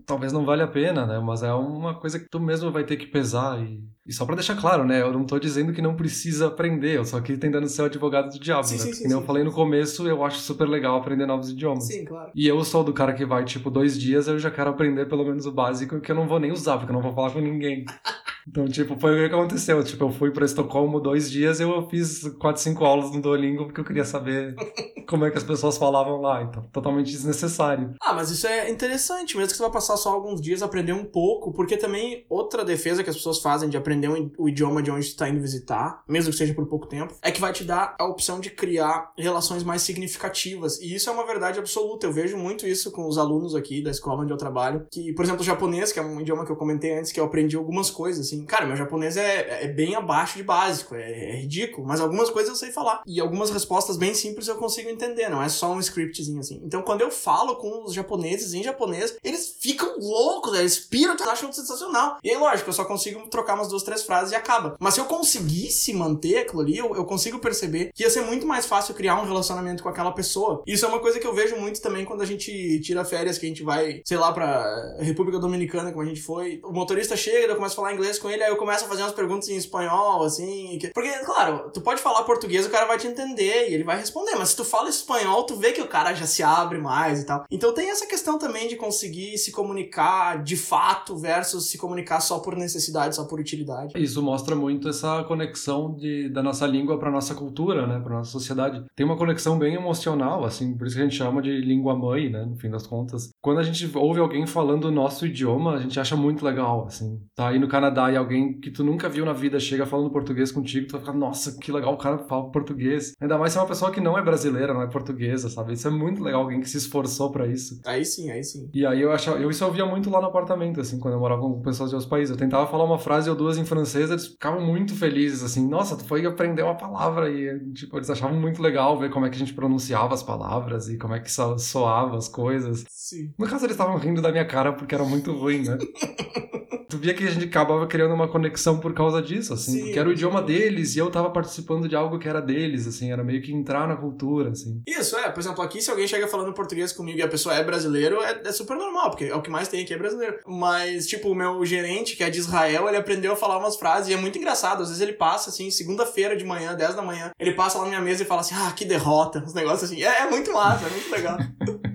[0.06, 1.18] talvez não valha a pena, né?
[1.18, 3.60] Mas é uma coisa que tu mesmo vai ter que pesar.
[3.60, 5.00] E, e só para deixar claro, né?
[5.00, 8.30] Eu não tô dizendo que não precisa aprender, eu só aqui tentando ser o advogado
[8.30, 8.78] do diabo, sim, né?
[8.80, 11.84] Sim, Porque sim, sim, eu falei no começo, eu acho super legal aprender novos idiomas.
[11.84, 12.30] Sim, claro.
[12.34, 15.24] E eu sou do cara que vai, tipo, dois dias, eu já quero aprender pelo
[15.24, 17.40] menos o básico, que eu não vou nem usar, porque eu não vou falar com
[17.40, 17.84] ninguém.
[18.48, 19.82] Então, tipo, foi o que aconteceu.
[19.84, 23.66] Tipo, eu fui para Estocolmo dois dias e eu fiz quatro, cinco aulas no Duolingo
[23.66, 24.54] porque eu queria saber
[25.08, 26.42] como é que as pessoas falavam lá.
[26.42, 27.94] Então, totalmente desnecessário.
[28.00, 31.04] Ah, mas isso é interessante, mesmo que você vai passar só alguns dias aprender um
[31.04, 35.04] pouco, porque também outra defesa que as pessoas fazem de aprender o idioma de onde
[35.04, 37.96] você está indo visitar, mesmo que seja por pouco tempo, é que vai te dar
[37.98, 40.80] a opção de criar relações mais significativas.
[40.80, 42.06] E isso é uma verdade absoluta.
[42.06, 45.24] Eu vejo muito isso com os alunos aqui da escola onde eu trabalho, que, por
[45.24, 47.90] exemplo, o japonês, que é um idioma que eu comentei antes, que eu aprendi algumas
[47.90, 48.44] coisas assim.
[48.44, 52.50] Cara, meu japonês é, é bem abaixo de básico, é, é, ridículo, mas algumas coisas
[52.50, 53.02] eu sei falar.
[53.06, 56.60] E algumas respostas bem simples eu consigo entender, não é só um scriptzinho assim.
[56.64, 61.52] Então quando eu falo com os japoneses em japonês, eles ficam loucos, eles piram, acham
[61.52, 62.18] sensacional.
[62.22, 64.76] E aí, lógico, eu só consigo trocar umas duas, três frases e acaba.
[64.80, 68.46] Mas se eu conseguisse manter aquilo ali, eu, eu consigo perceber que ia ser muito
[68.46, 70.62] mais fácil criar um relacionamento com aquela pessoa.
[70.66, 73.46] Isso é uma coisa que eu vejo muito também quando a gente tira férias, que
[73.46, 76.60] a gente vai, sei lá, pra República Dominicana, como a gente foi.
[76.64, 79.02] O motorista chega, eu começo a falar inglês com ele, aí eu começo a fazer
[79.02, 80.78] umas perguntas em espanhol, assim.
[80.94, 84.36] Porque, claro, tu pode falar português, o cara vai te entender e ele vai responder,
[84.36, 87.26] mas se tu fala espanhol, tu vê que o cara já se abre mais e
[87.26, 87.44] tal.
[87.50, 92.38] Então tem essa questão também de conseguir se comunicar de fato versus se comunicar só
[92.38, 93.92] por necessidade, só por utilidade.
[93.96, 98.30] Isso mostra muito essa conexão de, da nossa língua para nossa cultura, né, para nossa
[98.30, 98.84] sociedade.
[98.94, 102.30] Tem uma conexão bem emocional, assim, por isso que a gente chama de língua mãe,
[102.30, 103.30] né, no fim das contas.
[103.40, 107.20] Quando a gente ouve alguém falando o nosso idioma, a gente acha muito legal, assim.
[107.34, 110.52] Tá aí no Canadá e alguém que tu nunca viu na vida chega falando português
[110.52, 113.14] contigo, tu vai ficar, nossa, que legal o cara fala português.
[113.20, 115.72] Ainda mais se é uma pessoa que não é brasileira, não é portuguesa, sabe?
[115.72, 117.80] Isso é muito legal, alguém que se esforçou para isso.
[117.84, 118.68] Aí sim, aí sim.
[118.72, 121.20] E aí eu achava, eu isso eu via muito lá no apartamento, assim, quando eu
[121.20, 122.30] morava com pessoas de outros países.
[122.30, 125.96] Eu tentava falar uma frase ou duas em francês, eles ficavam muito felizes, assim, nossa,
[125.96, 129.36] tu foi aprender uma palavra e, tipo, eles achavam muito legal ver como é que
[129.36, 132.84] a gente pronunciava as palavras e como é que soava as coisas.
[132.88, 133.32] Sim.
[133.38, 135.78] No caso, eles estavam rindo da minha cara porque era muito ruim, né?
[136.92, 139.84] tu via que a gente acabava criando uma conexão por causa disso, assim, Sim.
[139.84, 143.10] porque era o idioma deles e eu tava participando de algo que era deles, assim,
[143.10, 144.82] era meio que entrar na cultura, assim.
[144.86, 147.64] Isso, é, por exemplo, aqui se alguém chega falando português comigo e a pessoa é
[147.64, 150.38] brasileiro, é, é super normal, porque é o que mais tem aqui é brasileiro.
[150.46, 154.10] Mas, tipo, o meu gerente, que é de Israel, ele aprendeu a falar umas frases
[154.10, 157.30] e é muito engraçado, às vezes ele passa, assim, segunda-feira de manhã, 10 da manhã,
[157.38, 160.02] ele passa lá na minha mesa e fala assim, ah, que derrota, uns negócios assim,
[160.02, 161.38] é, é muito massa, é muito legal.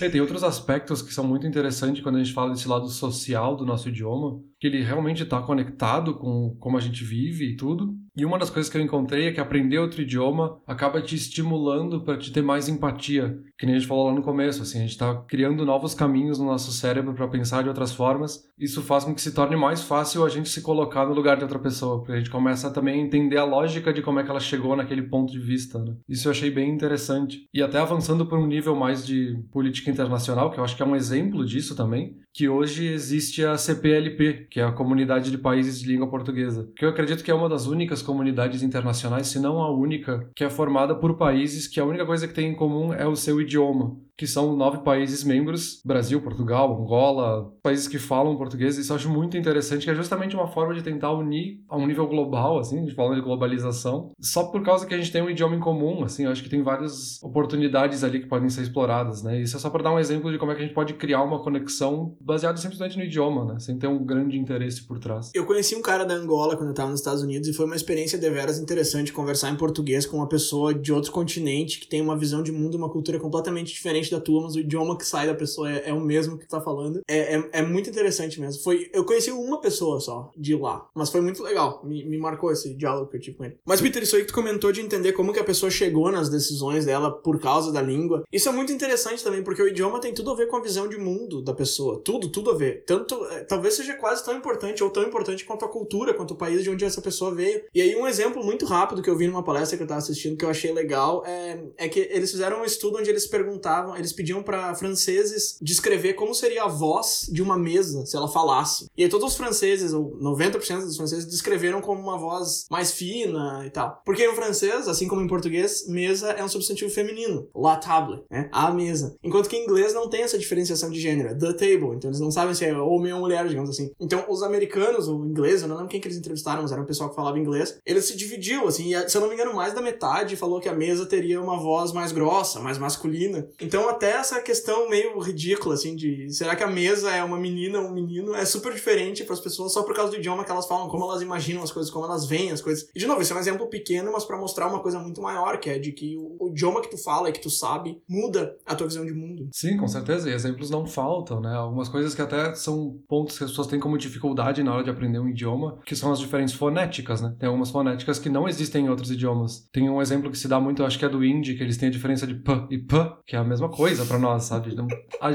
[0.00, 3.56] é, tem outros aspectos que são muito interessantes quando a gente fala desse lado social
[3.56, 7.94] do nosso idioma, que ele realmente está conectado com como a gente vive e tudo.
[8.20, 12.02] E uma das coisas que eu encontrei é que aprender outro idioma acaba te estimulando
[12.02, 14.82] para te ter mais empatia, que nem a gente falou lá no começo, assim, a
[14.82, 18.46] gente está criando novos caminhos no nosso cérebro para pensar de outras formas.
[18.58, 21.44] Isso faz com que se torne mais fácil a gente se colocar no lugar de
[21.44, 24.28] outra pessoa, porque a gente começa também a entender a lógica de como é que
[24.28, 25.78] ela chegou naquele ponto de vista.
[25.78, 25.94] Né?
[26.06, 27.46] Isso eu achei bem interessante.
[27.54, 30.86] E até avançando por um nível mais de política internacional, que eu acho que é
[30.86, 35.80] um exemplo disso também, que hoje existe a CPLP, que é a Comunidade de Países
[35.80, 39.60] de Língua Portuguesa, que eu acredito que é uma das únicas comunidades internacionais, se não
[39.60, 42.92] a única, que é formada por países que a única coisa que tem em comum
[42.92, 48.36] é o seu idioma que são nove países membros: Brasil, Portugal, Angola, países que falam
[48.36, 48.76] português.
[48.76, 51.86] Isso eu acho muito interessante, que é justamente uma forma de tentar unir a um
[51.86, 55.56] nível global, assim, falando de globalização, só por causa que a gente tem um idioma
[55.56, 59.40] em comum, assim, eu acho que tem várias oportunidades ali que podem ser exploradas, né?
[59.40, 61.22] Isso é só para dar um exemplo de como é que a gente pode criar
[61.22, 63.58] uma conexão baseada simplesmente no idioma, né?
[63.58, 65.30] Sem ter um grande interesse por trás.
[65.34, 67.76] Eu conheci um cara da Angola quando eu estava nos Estados Unidos e foi uma
[67.76, 72.18] experiência deveras interessante conversar em português com uma pessoa de outro continente que tem uma
[72.18, 75.34] visão de mundo, uma cultura completamente diferente da tua, mas o idioma que sai da
[75.34, 77.00] pessoa é, é o mesmo que tu tá falando.
[77.08, 78.62] É, é, é, muito interessante mesmo.
[78.62, 81.82] Foi, eu conheci uma pessoa só de lá, mas foi muito legal.
[81.84, 83.58] Me, me marcou esse diálogo que eu tive com ele.
[83.64, 86.28] Mas, Peter, isso aí que tu comentou de entender como que a pessoa chegou nas
[86.28, 88.24] decisões dela por causa da língua.
[88.32, 90.88] Isso é muito interessante também, porque o idioma tem tudo a ver com a visão
[90.88, 92.00] de mundo da pessoa.
[92.04, 92.84] Tudo, tudo a ver.
[92.84, 96.36] Tanto, é, talvez seja quase tão importante ou tão importante quanto a cultura, quanto o
[96.36, 97.62] país de onde essa pessoa veio.
[97.74, 100.36] E aí, um exemplo muito rápido que eu vi numa palestra que eu tava assistindo
[100.36, 104.12] que eu achei legal é, é que eles fizeram um estudo onde eles perguntavam, eles
[104.12, 108.86] pediam para franceses descrever como seria a voz de uma mesa se ela falasse.
[108.96, 113.64] E aí todos os franceses, ou 90% dos franceses, descreveram como uma voz mais fina
[113.66, 114.00] e tal.
[114.04, 117.48] Porque em francês, assim como em português, mesa é um substantivo feminino.
[117.54, 118.48] La table, né?
[118.52, 119.16] A mesa.
[119.22, 121.30] Enquanto que em inglês não tem essa diferenciação de gênero.
[121.30, 121.96] É the table.
[121.96, 123.90] Então eles não sabem se é homem ou mulher, digamos assim.
[124.00, 126.86] Então os americanos, ou ingleses, eu não lembro quem que eles entrevistaram, mas era um
[126.86, 129.74] pessoal que falava inglês, eles se dividiu, assim, e se eu não me engano, mais
[129.74, 133.46] da metade falou que a mesa teria uma voz mais grossa, mais masculina.
[133.60, 137.80] Então até essa questão meio ridícula, assim, de será que a mesa é uma menina
[137.80, 138.34] ou um menino?
[138.34, 141.04] É super diferente para as pessoas só por causa do idioma que elas falam, como
[141.04, 142.88] elas imaginam as coisas, como elas veem as coisas.
[142.94, 145.58] E de novo, isso é um exemplo pequeno, mas para mostrar uma coisa muito maior,
[145.58, 148.56] que é de que o, o idioma que tu fala e que tu sabe muda
[148.66, 149.48] a tua visão de mundo.
[149.52, 150.28] Sim, com certeza.
[150.28, 151.54] E exemplos não faltam, né?
[151.54, 154.90] Algumas coisas que até são pontos que as pessoas têm como dificuldade na hora de
[154.90, 157.34] aprender um idioma, que são as diferentes fonéticas, né?
[157.38, 159.68] Tem algumas fonéticas que não existem em outros idiomas.
[159.72, 161.88] Tem um exemplo que se dá muito, acho que é do hindi, que eles têm
[161.88, 164.74] a diferença de p e p, que é a mesma coisa para nós, sabe?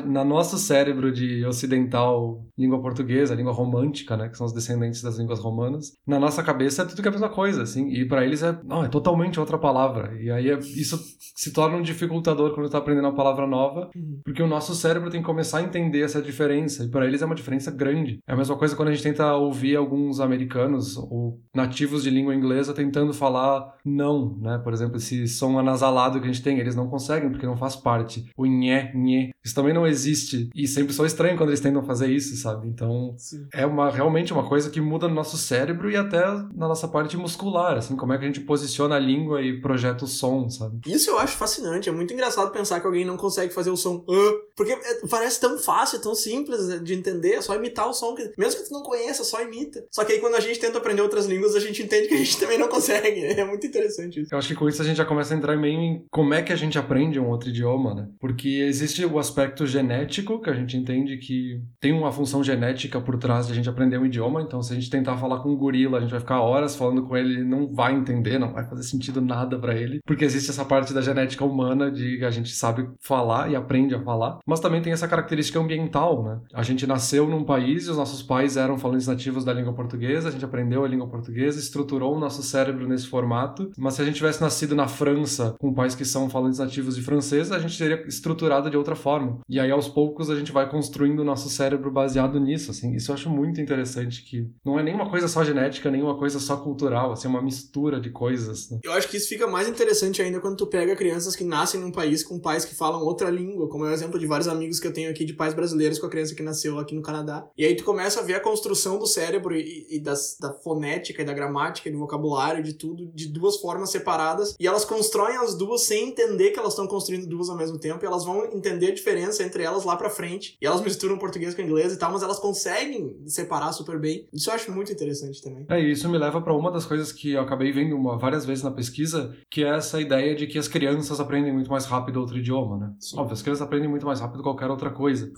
[0.06, 5.18] Na nosso cérebro de ocidental, língua portuguesa, língua romântica, né, que são os descendentes das
[5.18, 8.24] línguas romanas, na nossa cabeça é tudo que é a mesma coisa, assim, e para
[8.24, 10.16] eles é, não, é totalmente outra palavra.
[10.22, 11.00] E aí é, isso
[11.36, 14.20] se torna um dificultador quando tá aprendendo uma palavra nova, uhum.
[14.24, 17.26] porque o nosso cérebro tem que começar a entender essa diferença, e para eles é
[17.26, 18.20] uma diferença grande.
[18.28, 22.34] É a mesma coisa quando a gente tenta ouvir alguns americanos ou nativos de língua
[22.34, 24.58] inglesa tentando falar não, né?
[24.58, 27.76] Por exemplo, esse som anasalado que a gente tem, eles não conseguem porque não faz
[27.76, 28.25] parte.
[28.38, 30.50] O nhé, nhé, isso também não existe.
[30.56, 32.68] E sempre sou estranho quando eles tentam fazer isso, sabe?
[32.68, 33.48] Então, Sim.
[33.54, 37.18] é uma, realmente uma coisa que muda no nosso cérebro e até na nossa parte
[37.18, 40.80] muscular, assim, como é que a gente posiciona a língua e projeta o som, sabe?
[40.88, 41.90] Isso eu acho fascinante.
[41.90, 45.40] É muito engraçado pensar que alguém não consegue fazer o som uh, porque é, parece
[45.40, 48.16] tão fácil, tão simples de entender, é só imitar o som.
[48.16, 49.86] Que, mesmo que tu não conheça, só imita.
[49.92, 52.18] Só que aí quando a gente tenta aprender outras línguas, a gente entende que a
[52.18, 53.22] gente também não consegue.
[53.26, 54.34] É muito interessante isso.
[54.34, 56.42] Eu acho que com isso a gente já começa a entrar meio em como é
[56.42, 58.08] que a gente aprende um outro idioma, né?
[58.20, 63.18] Porque existe o aspecto genético, que a gente entende que tem uma função genética por
[63.18, 64.42] trás de a gente aprender um idioma.
[64.42, 67.04] Então, se a gente tentar falar com um gorila, a gente vai ficar horas falando
[67.04, 70.00] com ele, não vai entender, não vai fazer sentido nada para ele.
[70.06, 73.96] Porque existe essa parte da genética humana de que a gente sabe falar e aprende
[73.96, 74.40] a falar.
[74.46, 76.40] Mas também tem essa característica ambiental, né?
[76.54, 80.30] A gente nasceu num país e os nossos pais eram falantes nativos da língua portuguesa,
[80.30, 83.72] a gente aprendeu a língua portuguesa, estruturou o nosso cérebro nesse formato.
[83.78, 87.02] Mas se a gente tivesse nascido na França com pais que são falantes nativos de
[87.02, 89.40] francês, a gente teria estruturado de outra forma.
[89.50, 92.94] E aí aos poucos a gente vai construindo o nosso cérebro baseado nisso, assim.
[92.96, 96.18] Isso eu acho muito interessante que não é nem uma coisa só genética, nem uma
[96.18, 98.70] coisa só cultural, assim, é uma mistura de coisas.
[98.70, 98.80] Né?
[98.84, 101.92] Eu acho que isso fica mais interessante ainda quando tu pega crianças que nascem num
[101.92, 104.88] país com pais que falam outra língua, como é o exemplo de vários amigos que
[104.88, 107.48] eu tenho aqui de pais brasileiros com a criança que nasceu aqui no Canadá.
[107.58, 111.22] E aí tu começa a ver a construção do cérebro e, e das, da fonética
[111.22, 114.56] e da gramática e do vocabulário, de tudo, de duas formas separadas.
[114.60, 117.95] E elas constroem as duas sem entender que elas estão construindo duas ao mesmo tempo.
[118.02, 120.58] E elas vão entender a diferença entre elas lá pra frente.
[120.62, 124.28] E elas misturam português com inglês e tal, mas elas conseguem separar super bem.
[124.34, 125.66] Isso eu acho muito interessante também.
[125.70, 128.64] É, isso me leva para uma das coisas que eu acabei vendo uma, várias vezes
[128.64, 132.38] na pesquisa, que é essa ideia de que as crianças aprendem muito mais rápido outro
[132.38, 132.94] idioma, né?
[133.00, 133.20] Sim.
[133.20, 135.32] Óbvio, as crianças aprendem muito mais rápido qualquer outra coisa.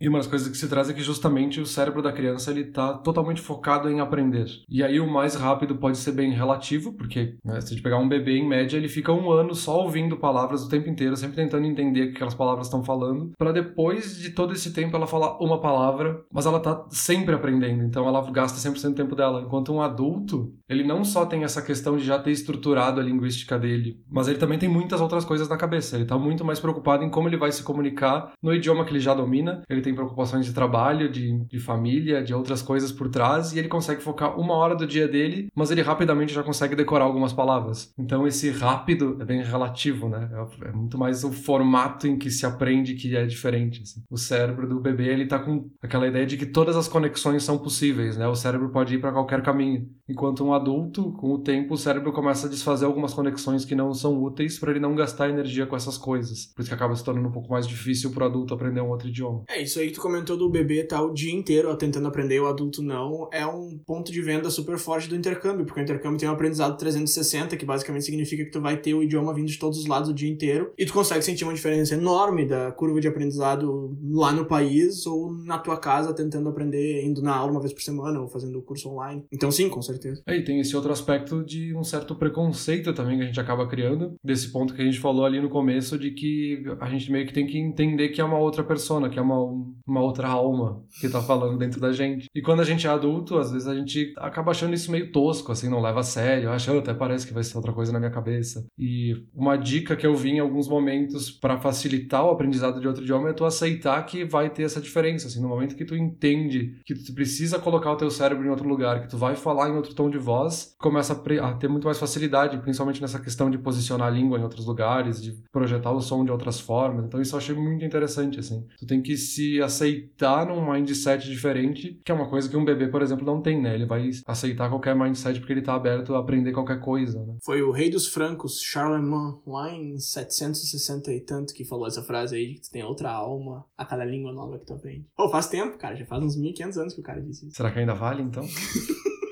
[0.00, 2.64] E uma das coisas que se traz é que justamente o cérebro da criança ele
[2.64, 4.46] tá totalmente focado em aprender.
[4.68, 7.98] E aí o mais rápido pode ser bem relativo, porque né, se a gente pegar
[7.98, 11.36] um bebê em média, ele fica um ano só ouvindo palavras o tempo inteiro, sempre
[11.36, 15.06] tentando entender o que aquelas palavras estão falando, para depois de todo esse tempo ela
[15.06, 19.42] falar uma palavra, mas ela tá sempre aprendendo, então ela gasta 100% do tempo dela.
[19.42, 23.58] Enquanto um adulto, ele não só tem essa questão de já ter estruturado a linguística
[23.58, 25.96] dele, mas ele também tem muitas outras coisas na cabeça.
[25.96, 29.00] Ele tá muito mais preocupado em como ele vai se comunicar no idioma que ele
[29.00, 33.52] já domina, ele tem preocupações de trabalho, de, de família, de outras coisas por trás,
[33.52, 37.04] e ele consegue focar uma hora do dia dele, mas ele rapidamente já consegue decorar
[37.04, 37.92] algumas palavras.
[37.98, 40.30] Então esse rápido é bem relativo, né?
[40.32, 43.82] É, é muito mais o formato em que se aprende que é diferente.
[43.82, 44.02] Assim.
[44.10, 47.58] O cérebro do bebê, ele tá com aquela ideia de que todas as conexões são
[47.58, 48.26] possíveis, né?
[48.26, 49.88] O cérebro pode ir para qualquer caminho.
[50.06, 53.94] Enquanto um adulto, com o tempo, o cérebro começa a desfazer algumas conexões que não
[53.94, 56.46] são úteis para ele não gastar energia com essas coisas.
[56.54, 59.08] Por isso que acaba se tornando um pouco mais difícil pro adulto aprender um outro
[59.08, 59.44] idioma.
[59.48, 62.46] É, isso aí que tu comentou do bebê tá o dia inteiro tentando aprender, o
[62.46, 66.28] adulto não, é um ponto de venda super forte do intercâmbio, porque o intercâmbio tem
[66.28, 69.78] um aprendizado 360, que basicamente significa que tu vai ter o idioma vindo de todos
[69.78, 73.08] os lados o dia inteiro, e tu consegue sentir uma diferença enorme da curva de
[73.08, 77.72] aprendizado lá no país ou na tua casa tentando aprender, indo na aula uma vez
[77.72, 79.24] por semana ou fazendo o curso online.
[79.32, 79.93] Então sim, com certeza.
[80.26, 83.66] É, e tem esse outro aspecto de um certo preconceito também que a gente acaba
[83.66, 87.26] criando, desse ponto que a gente falou ali no começo de que a gente meio
[87.26, 89.38] que tem que entender que é uma outra persona, que é uma,
[89.86, 92.28] uma outra alma que tá falando dentro da gente.
[92.34, 95.52] E quando a gente é adulto, às vezes a gente acaba achando isso meio tosco,
[95.52, 97.98] assim, não leva a sério, acha, oh, até parece que vai ser outra coisa na
[97.98, 98.66] minha cabeça.
[98.78, 103.02] E uma dica que eu vi em alguns momentos para facilitar o aprendizado de outro
[103.02, 106.80] idioma é tu aceitar que vai ter essa diferença, assim, no momento que tu entende
[106.84, 109.76] que tu precisa colocar o teu cérebro em outro lugar, que tu vai falar em
[109.76, 113.58] outro tom de voz, começa a, a ter muito mais facilidade, principalmente nessa questão de
[113.58, 117.04] posicionar a língua em outros lugares, de projetar o som de outras formas.
[117.04, 118.64] Então isso eu achei muito interessante, assim.
[118.78, 122.86] Tu tem que se aceitar num mindset diferente, que é uma coisa que um bebê,
[122.86, 123.74] por exemplo, não tem, né?
[123.74, 127.34] Ele vai aceitar qualquer mindset porque ele tá aberto a aprender qualquer coisa, né?
[127.44, 132.36] Foi o rei dos francos, Charlemagne, lá em 760 e tanto, que falou essa frase
[132.36, 135.06] aí de que tu tem outra alma a cada língua nova que tu aprende.
[135.16, 135.96] Pô, faz tempo, cara.
[135.96, 137.56] Já faz uns 1500 anos que o cara disse isso.
[137.56, 138.44] Será que ainda vale, então?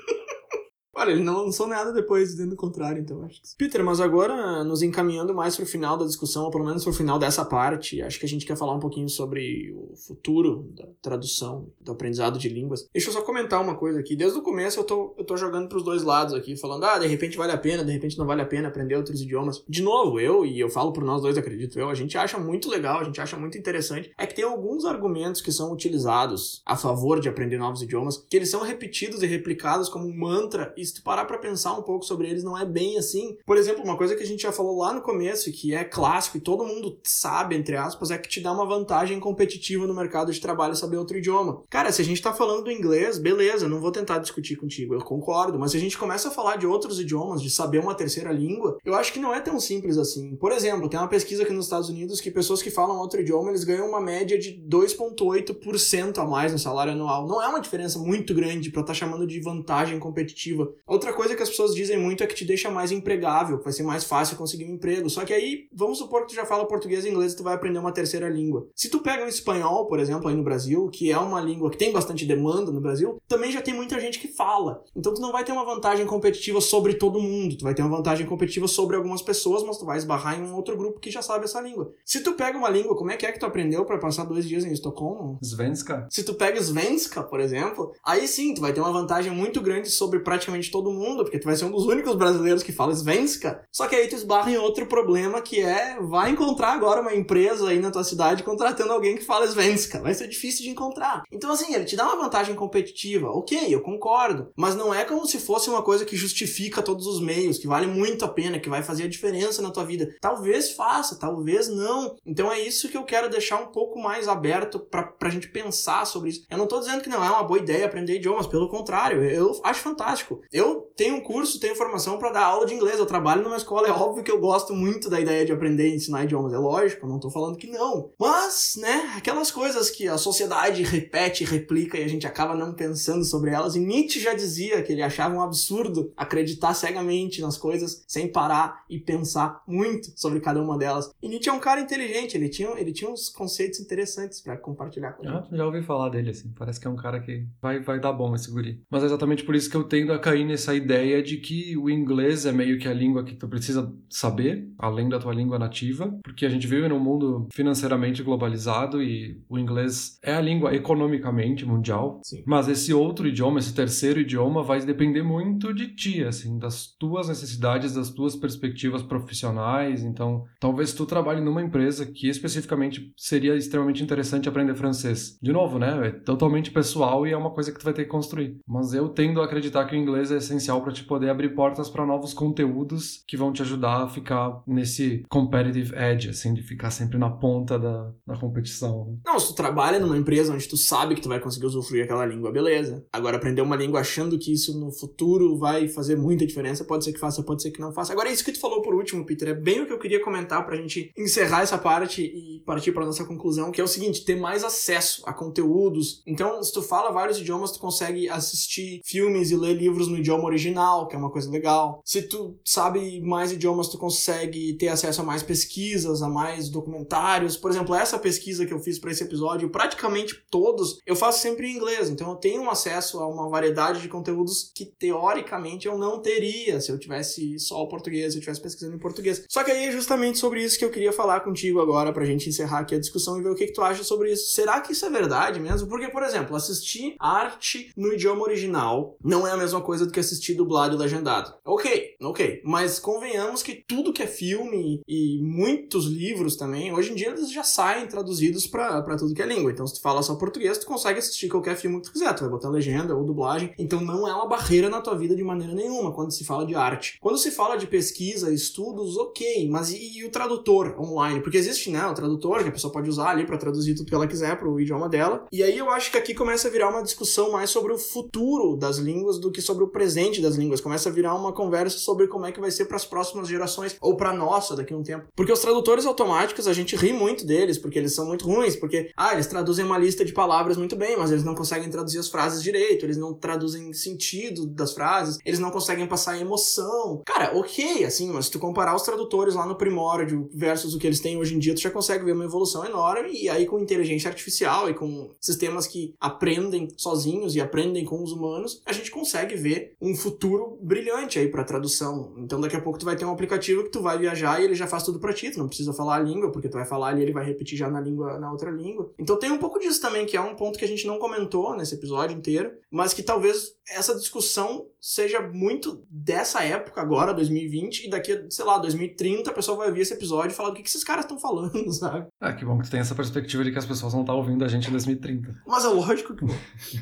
[0.95, 3.47] Olha, ele não lançou nada depois, dizendo o contrário, então acho que...
[3.57, 7.17] Peter, mas agora, nos encaminhando mais pro final da discussão, ou pelo menos pro final
[7.17, 11.67] dessa parte, acho que a gente quer falar um pouquinho sobre o futuro da tradução,
[11.81, 12.87] do aprendizado de línguas.
[12.93, 14.15] Deixa eu só comentar uma coisa aqui.
[14.15, 17.07] Desde o começo eu tô, eu tô jogando pros dois lados aqui, falando, ah, de
[17.07, 19.63] repente vale a pena, de repente não vale a pena aprender outros idiomas.
[19.67, 22.69] De novo, eu, e eu falo por nós dois, acredito eu, a gente acha muito
[22.69, 26.75] legal, a gente acha muito interessante, é que tem alguns argumentos que são utilizados a
[26.75, 30.85] favor de aprender novos idiomas, que eles são repetidos e replicados como um mantra, e
[30.85, 33.37] se tu parar pra pensar um pouco sobre eles, não é bem assim.
[33.45, 36.37] Por exemplo, uma coisa que a gente já falou lá no começo, que é clássico
[36.37, 40.31] e todo mundo sabe, entre aspas, é que te dá uma vantagem competitiva no mercado
[40.31, 41.63] de trabalho saber outro idioma.
[41.69, 44.99] Cara, se a gente tá falando do inglês, beleza, não vou tentar discutir contigo, eu
[44.99, 48.31] concordo, mas se a gente começa a falar de outros idiomas, de saber uma terceira
[48.31, 50.35] língua, eu acho que não é tão simples assim.
[50.35, 53.49] Por exemplo, tem uma pesquisa aqui nos Estados Unidos que pessoas que falam outro idioma,
[53.49, 57.27] eles ganham uma média de 2,8% a mais no salário anual.
[57.27, 60.72] Não é uma diferença muito grande para estar tá chamando de vantagem competitiva.
[60.85, 63.73] Outra coisa que as pessoas dizem muito é que te deixa mais empregável, que vai
[63.73, 65.09] ser mais fácil conseguir um emprego.
[65.09, 67.53] Só que aí, vamos supor que tu já fala português e inglês e tu vai
[67.53, 68.67] aprender uma terceira língua.
[68.75, 71.77] Se tu pega um espanhol, por exemplo, aí no Brasil, que é uma língua que
[71.77, 74.83] tem bastante demanda no Brasil, também já tem muita gente que fala.
[74.95, 77.95] Então tu não vai ter uma vantagem competitiva sobre todo mundo, tu vai ter uma
[77.97, 81.21] vantagem competitiva sobre algumas pessoas, mas tu vai esbarrar em um outro grupo que já
[81.21, 81.91] sabe essa língua.
[82.05, 84.47] Se tu pega uma língua, como é que é que tu aprendeu para passar dois
[84.47, 85.37] dias em Estocolmo?
[85.41, 86.07] Svenska.
[86.09, 89.89] Se tu pega Svenska, por exemplo, aí sim, tu vai ter uma vantagem muito grande
[89.89, 93.65] sobre praticamente todo mundo, porque tu vai ser um dos únicos brasileiros que fala Svenska.
[93.71, 97.69] Só que aí tu esbarra em outro problema que é, vai encontrar agora uma empresa
[97.69, 100.01] aí na tua cidade contratando alguém que fala Svenska.
[100.01, 101.23] Vai ser difícil de encontrar.
[101.31, 103.29] Então assim, ele te dá uma vantagem competitiva.
[103.29, 104.51] Ok, eu concordo.
[104.55, 107.87] Mas não é como se fosse uma coisa que justifica todos os meios, que vale
[107.87, 110.15] muito a pena, que vai fazer a diferença na tua vida.
[110.19, 112.15] Talvez faça, talvez não.
[112.25, 116.05] Então é isso que eu quero deixar um pouco mais aberto pra, pra gente pensar
[116.05, 116.45] sobre isso.
[116.49, 119.59] Eu não tô dizendo que não é uma boa ideia aprender idiomas, pelo contrário, eu
[119.63, 120.41] acho fantástico.
[120.53, 123.87] Eu tenho um curso, tenho formação para dar aula de inglês, eu trabalho numa escola,
[123.87, 127.07] é óbvio que eu gosto muito da ideia de aprender e ensinar idiomas, é lógico,
[127.07, 128.11] eu não tô falando que não.
[128.19, 133.25] Mas, né, aquelas coisas que a sociedade repete, replica e a gente acaba não pensando
[133.25, 138.03] sobre elas, e Nietzsche já dizia que ele achava um absurdo acreditar cegamente nas coisas
[138.07, 141.09] sem parar e pensar muito sobre cada uma delas.
[141.19, 145.13] E Nietzsche é um cara inteligente, ele tinha, ele tinha uns conceitos interessantes para compartilhar
[145.13, 145.49] com a gente.
[145.49, 148.13] Já, já ouvi falar dele, assim, parece que é um cara que vai, vai dar
[148.13, 148.83] bom esse guri.
[148.91, 151.89] Mas é exatamente por isso que eu tendo a cair nessa ideia de que o
[151.89, 156.13] inglês é meio que a língua que tu precisa saber, além da tua língua nativa,
[156.23, 161.65] porque a gente vive num mundo financeiramente globalizado e o inglês é a língua economicamente
[161.65, 162.19] mundial.
[162.23, 162.43] Sim.
[162.45, 167.27] Mas esse outro idioma, esse terceiro idioma, vai depender muito de ti, assim, das tuas
[167.27, 170.03] necessidades, das tuas perspectivas profissionais.
[170.03, 175.37] Então, talvez tu trabalhe numa empresa que especificamente seria extremamente interessante aprender francês.
[175.41, 176.07] De novo, né?
[176.07, 178.57] É totalmente pessoal e é uma coisa que tu vai ter que construir.
[178.67, 181.89] Mas eu tendo a acreditar que o inglês é essencial para te poder abrir portas
[181.89, 186.91] para novos conteúdos que vão te ajudar a ficar nesse competitive edge, assim, de ficar
[186.91, 189.19] sempre na ponta da, da competição.
[189.25, 192.25] Não, se tu trabalha numa empresa onde tu sabe que tu vai conseguir usufruir aquela
[192.25, 193.05] língua, beleza.
[193.11, 197.13] Agora, aprender uma língua achando que isso no futuro vai fazer muita diferença, pode ser
[197.13, 198.13] que faça, pode ser que não faça.
[198.13, 200.65] Agora, isso que tu falou por último, Peter, é bem o que eu queria comentar
[200.65, 204.35] pra gente encerrar essa parte e partir pra nossa conclusão, que é o seguinte, ter
[204.35, 206.21] mais acesso a conteúdos.
[206.25, 210.45] Então, se tu fala vários idiomas, tu consegue assistir filmes e ler livros no idioma
[210.45, 212.01] original, que é uma coisa legal.
[212.03, 217.57] Se tu sabe mais idiomas, tu consegue ter acesso a mais pesquisas, a mais documentários.
[217.57, 221.67] Por exemplo, essa pesquisa que eu fiz para esse episódio, praticamente todos eu faço sempre
[221.67, 226.19] em inglês, então eu tenho acesso a uma variedade de conteúdos que teoricamente eu não
[226.19, 229.45] teria se eu tivesse só o português, se eu tivesse pesquisando em português.
[229.49, 232.47] Só que aí é justamente sobre isso que eu queria falar contigo agora pra gente
[232.47, 234.51] encerrar aqui a discussão e ver o que, que tu acha sobre isso.
[234.51, 235.87] Será que isso é verdade mesmo?
[235.87, 240.53] Porque, por exemplo, assistir arte no idioma original não é a mesma coisa que assistir
[240.53, 241.53] dublado e legendado.
[241.65, 242.61] Ok, ok.
[242.63, 247.51] Mas convenhamos que tudo que é filme e muitos livros também, hoje em dia eles
[247.51, 249.71] já saem traduzidos pra tudo que é língua.
[249.71, 252.33] Então, se tu fala só português, tu consegue assistir qualquer filme que tu quiser.
[252.33, 253.73] Tu vai botar legenda ou dublagem.
[253.77, 256.75] Então, não é uma barreira na tua vida de maneira nenhuma quando se fala de
[256.75, 257.17] arte.
[257.19, 259.67] Quando se fala de pesquisa, estudos, ok.
[259.69, 261.41] Mas e, e o tradutor online?
[261.41, 264.15] Porque existe, né, o tradutor que a pessoa pode usar ali para traduzir tudo que
[264.15, 265.45] ela quiser pro idioma dela.
[265.51, 268.75] E aí eu acho que aqui começa a virar uma discussão mais sobre o futuro
[268.75, 270.81] das línguas do que sobre o presente das línguas.
[270.81, 273.95] Começa a virar uma conversa sobre como é que vai ser para as próximas gerações
[274.01, 275.27] ou para nossa daqui a um tempo.
[275.35, 279.11] Porque os tradutores automáticos, a gente ri muito deles, porque eles são muito ruins, porque
[279.15, 282.27] ah, eles traduzem uma lista de palavras muito bem, mas eles não conseguem traduzir as
[282.27, 287.21] frases direito, eles não traduzem sentido das frases, eles não conseguem passar emoção.
[287.25, 291.05] Cara, ok, assim, mas se tu comparar os tradutores lá no primórdio versus o que
[291.05, 293.79] eles têm hoje em dia, tu já consegue ver uma evolução enorme, e aí com
[293.79, 299.11] inteligência artificial e com sistemas que aprendem sozinhos e aprendem com os humanos, a gente
[299.11, 302.33] consegue ver ter um futuro brilhante aí para tradução.
[302.37, 304.75] Então daqui a pouco tu vai ter um aplicativo que tu vai viajar e ele
[304.75, 307.09] já faz tudo para ti, tu não precisa falar a língua, porque tu vai falar
[307.09, 309.11] ali, ele vai repetir já na língua na outra língua.
[309.19, 311.75] Então tem um pouco disso também, que é um ponto que a gente não comentou
[311.75, 318.09] nesse episódio inteiro, mas que talvez essa discussão seja muito dessa época agora, 2020, e
[318.09, 320.87] daqui, sei lá, 2030 a pessoa vai ouvir esse episódio e falar do que, que
[320.87, 322.27] esses caras estão falando, sabe?
[322.39, 324.63] Ah, que bom que tu tem essa perspectiva de que as pessoas não estão ouvindo
[324.63, 325.61] a gente em 2030.
[325.67, 326.45] Mas é lógico que.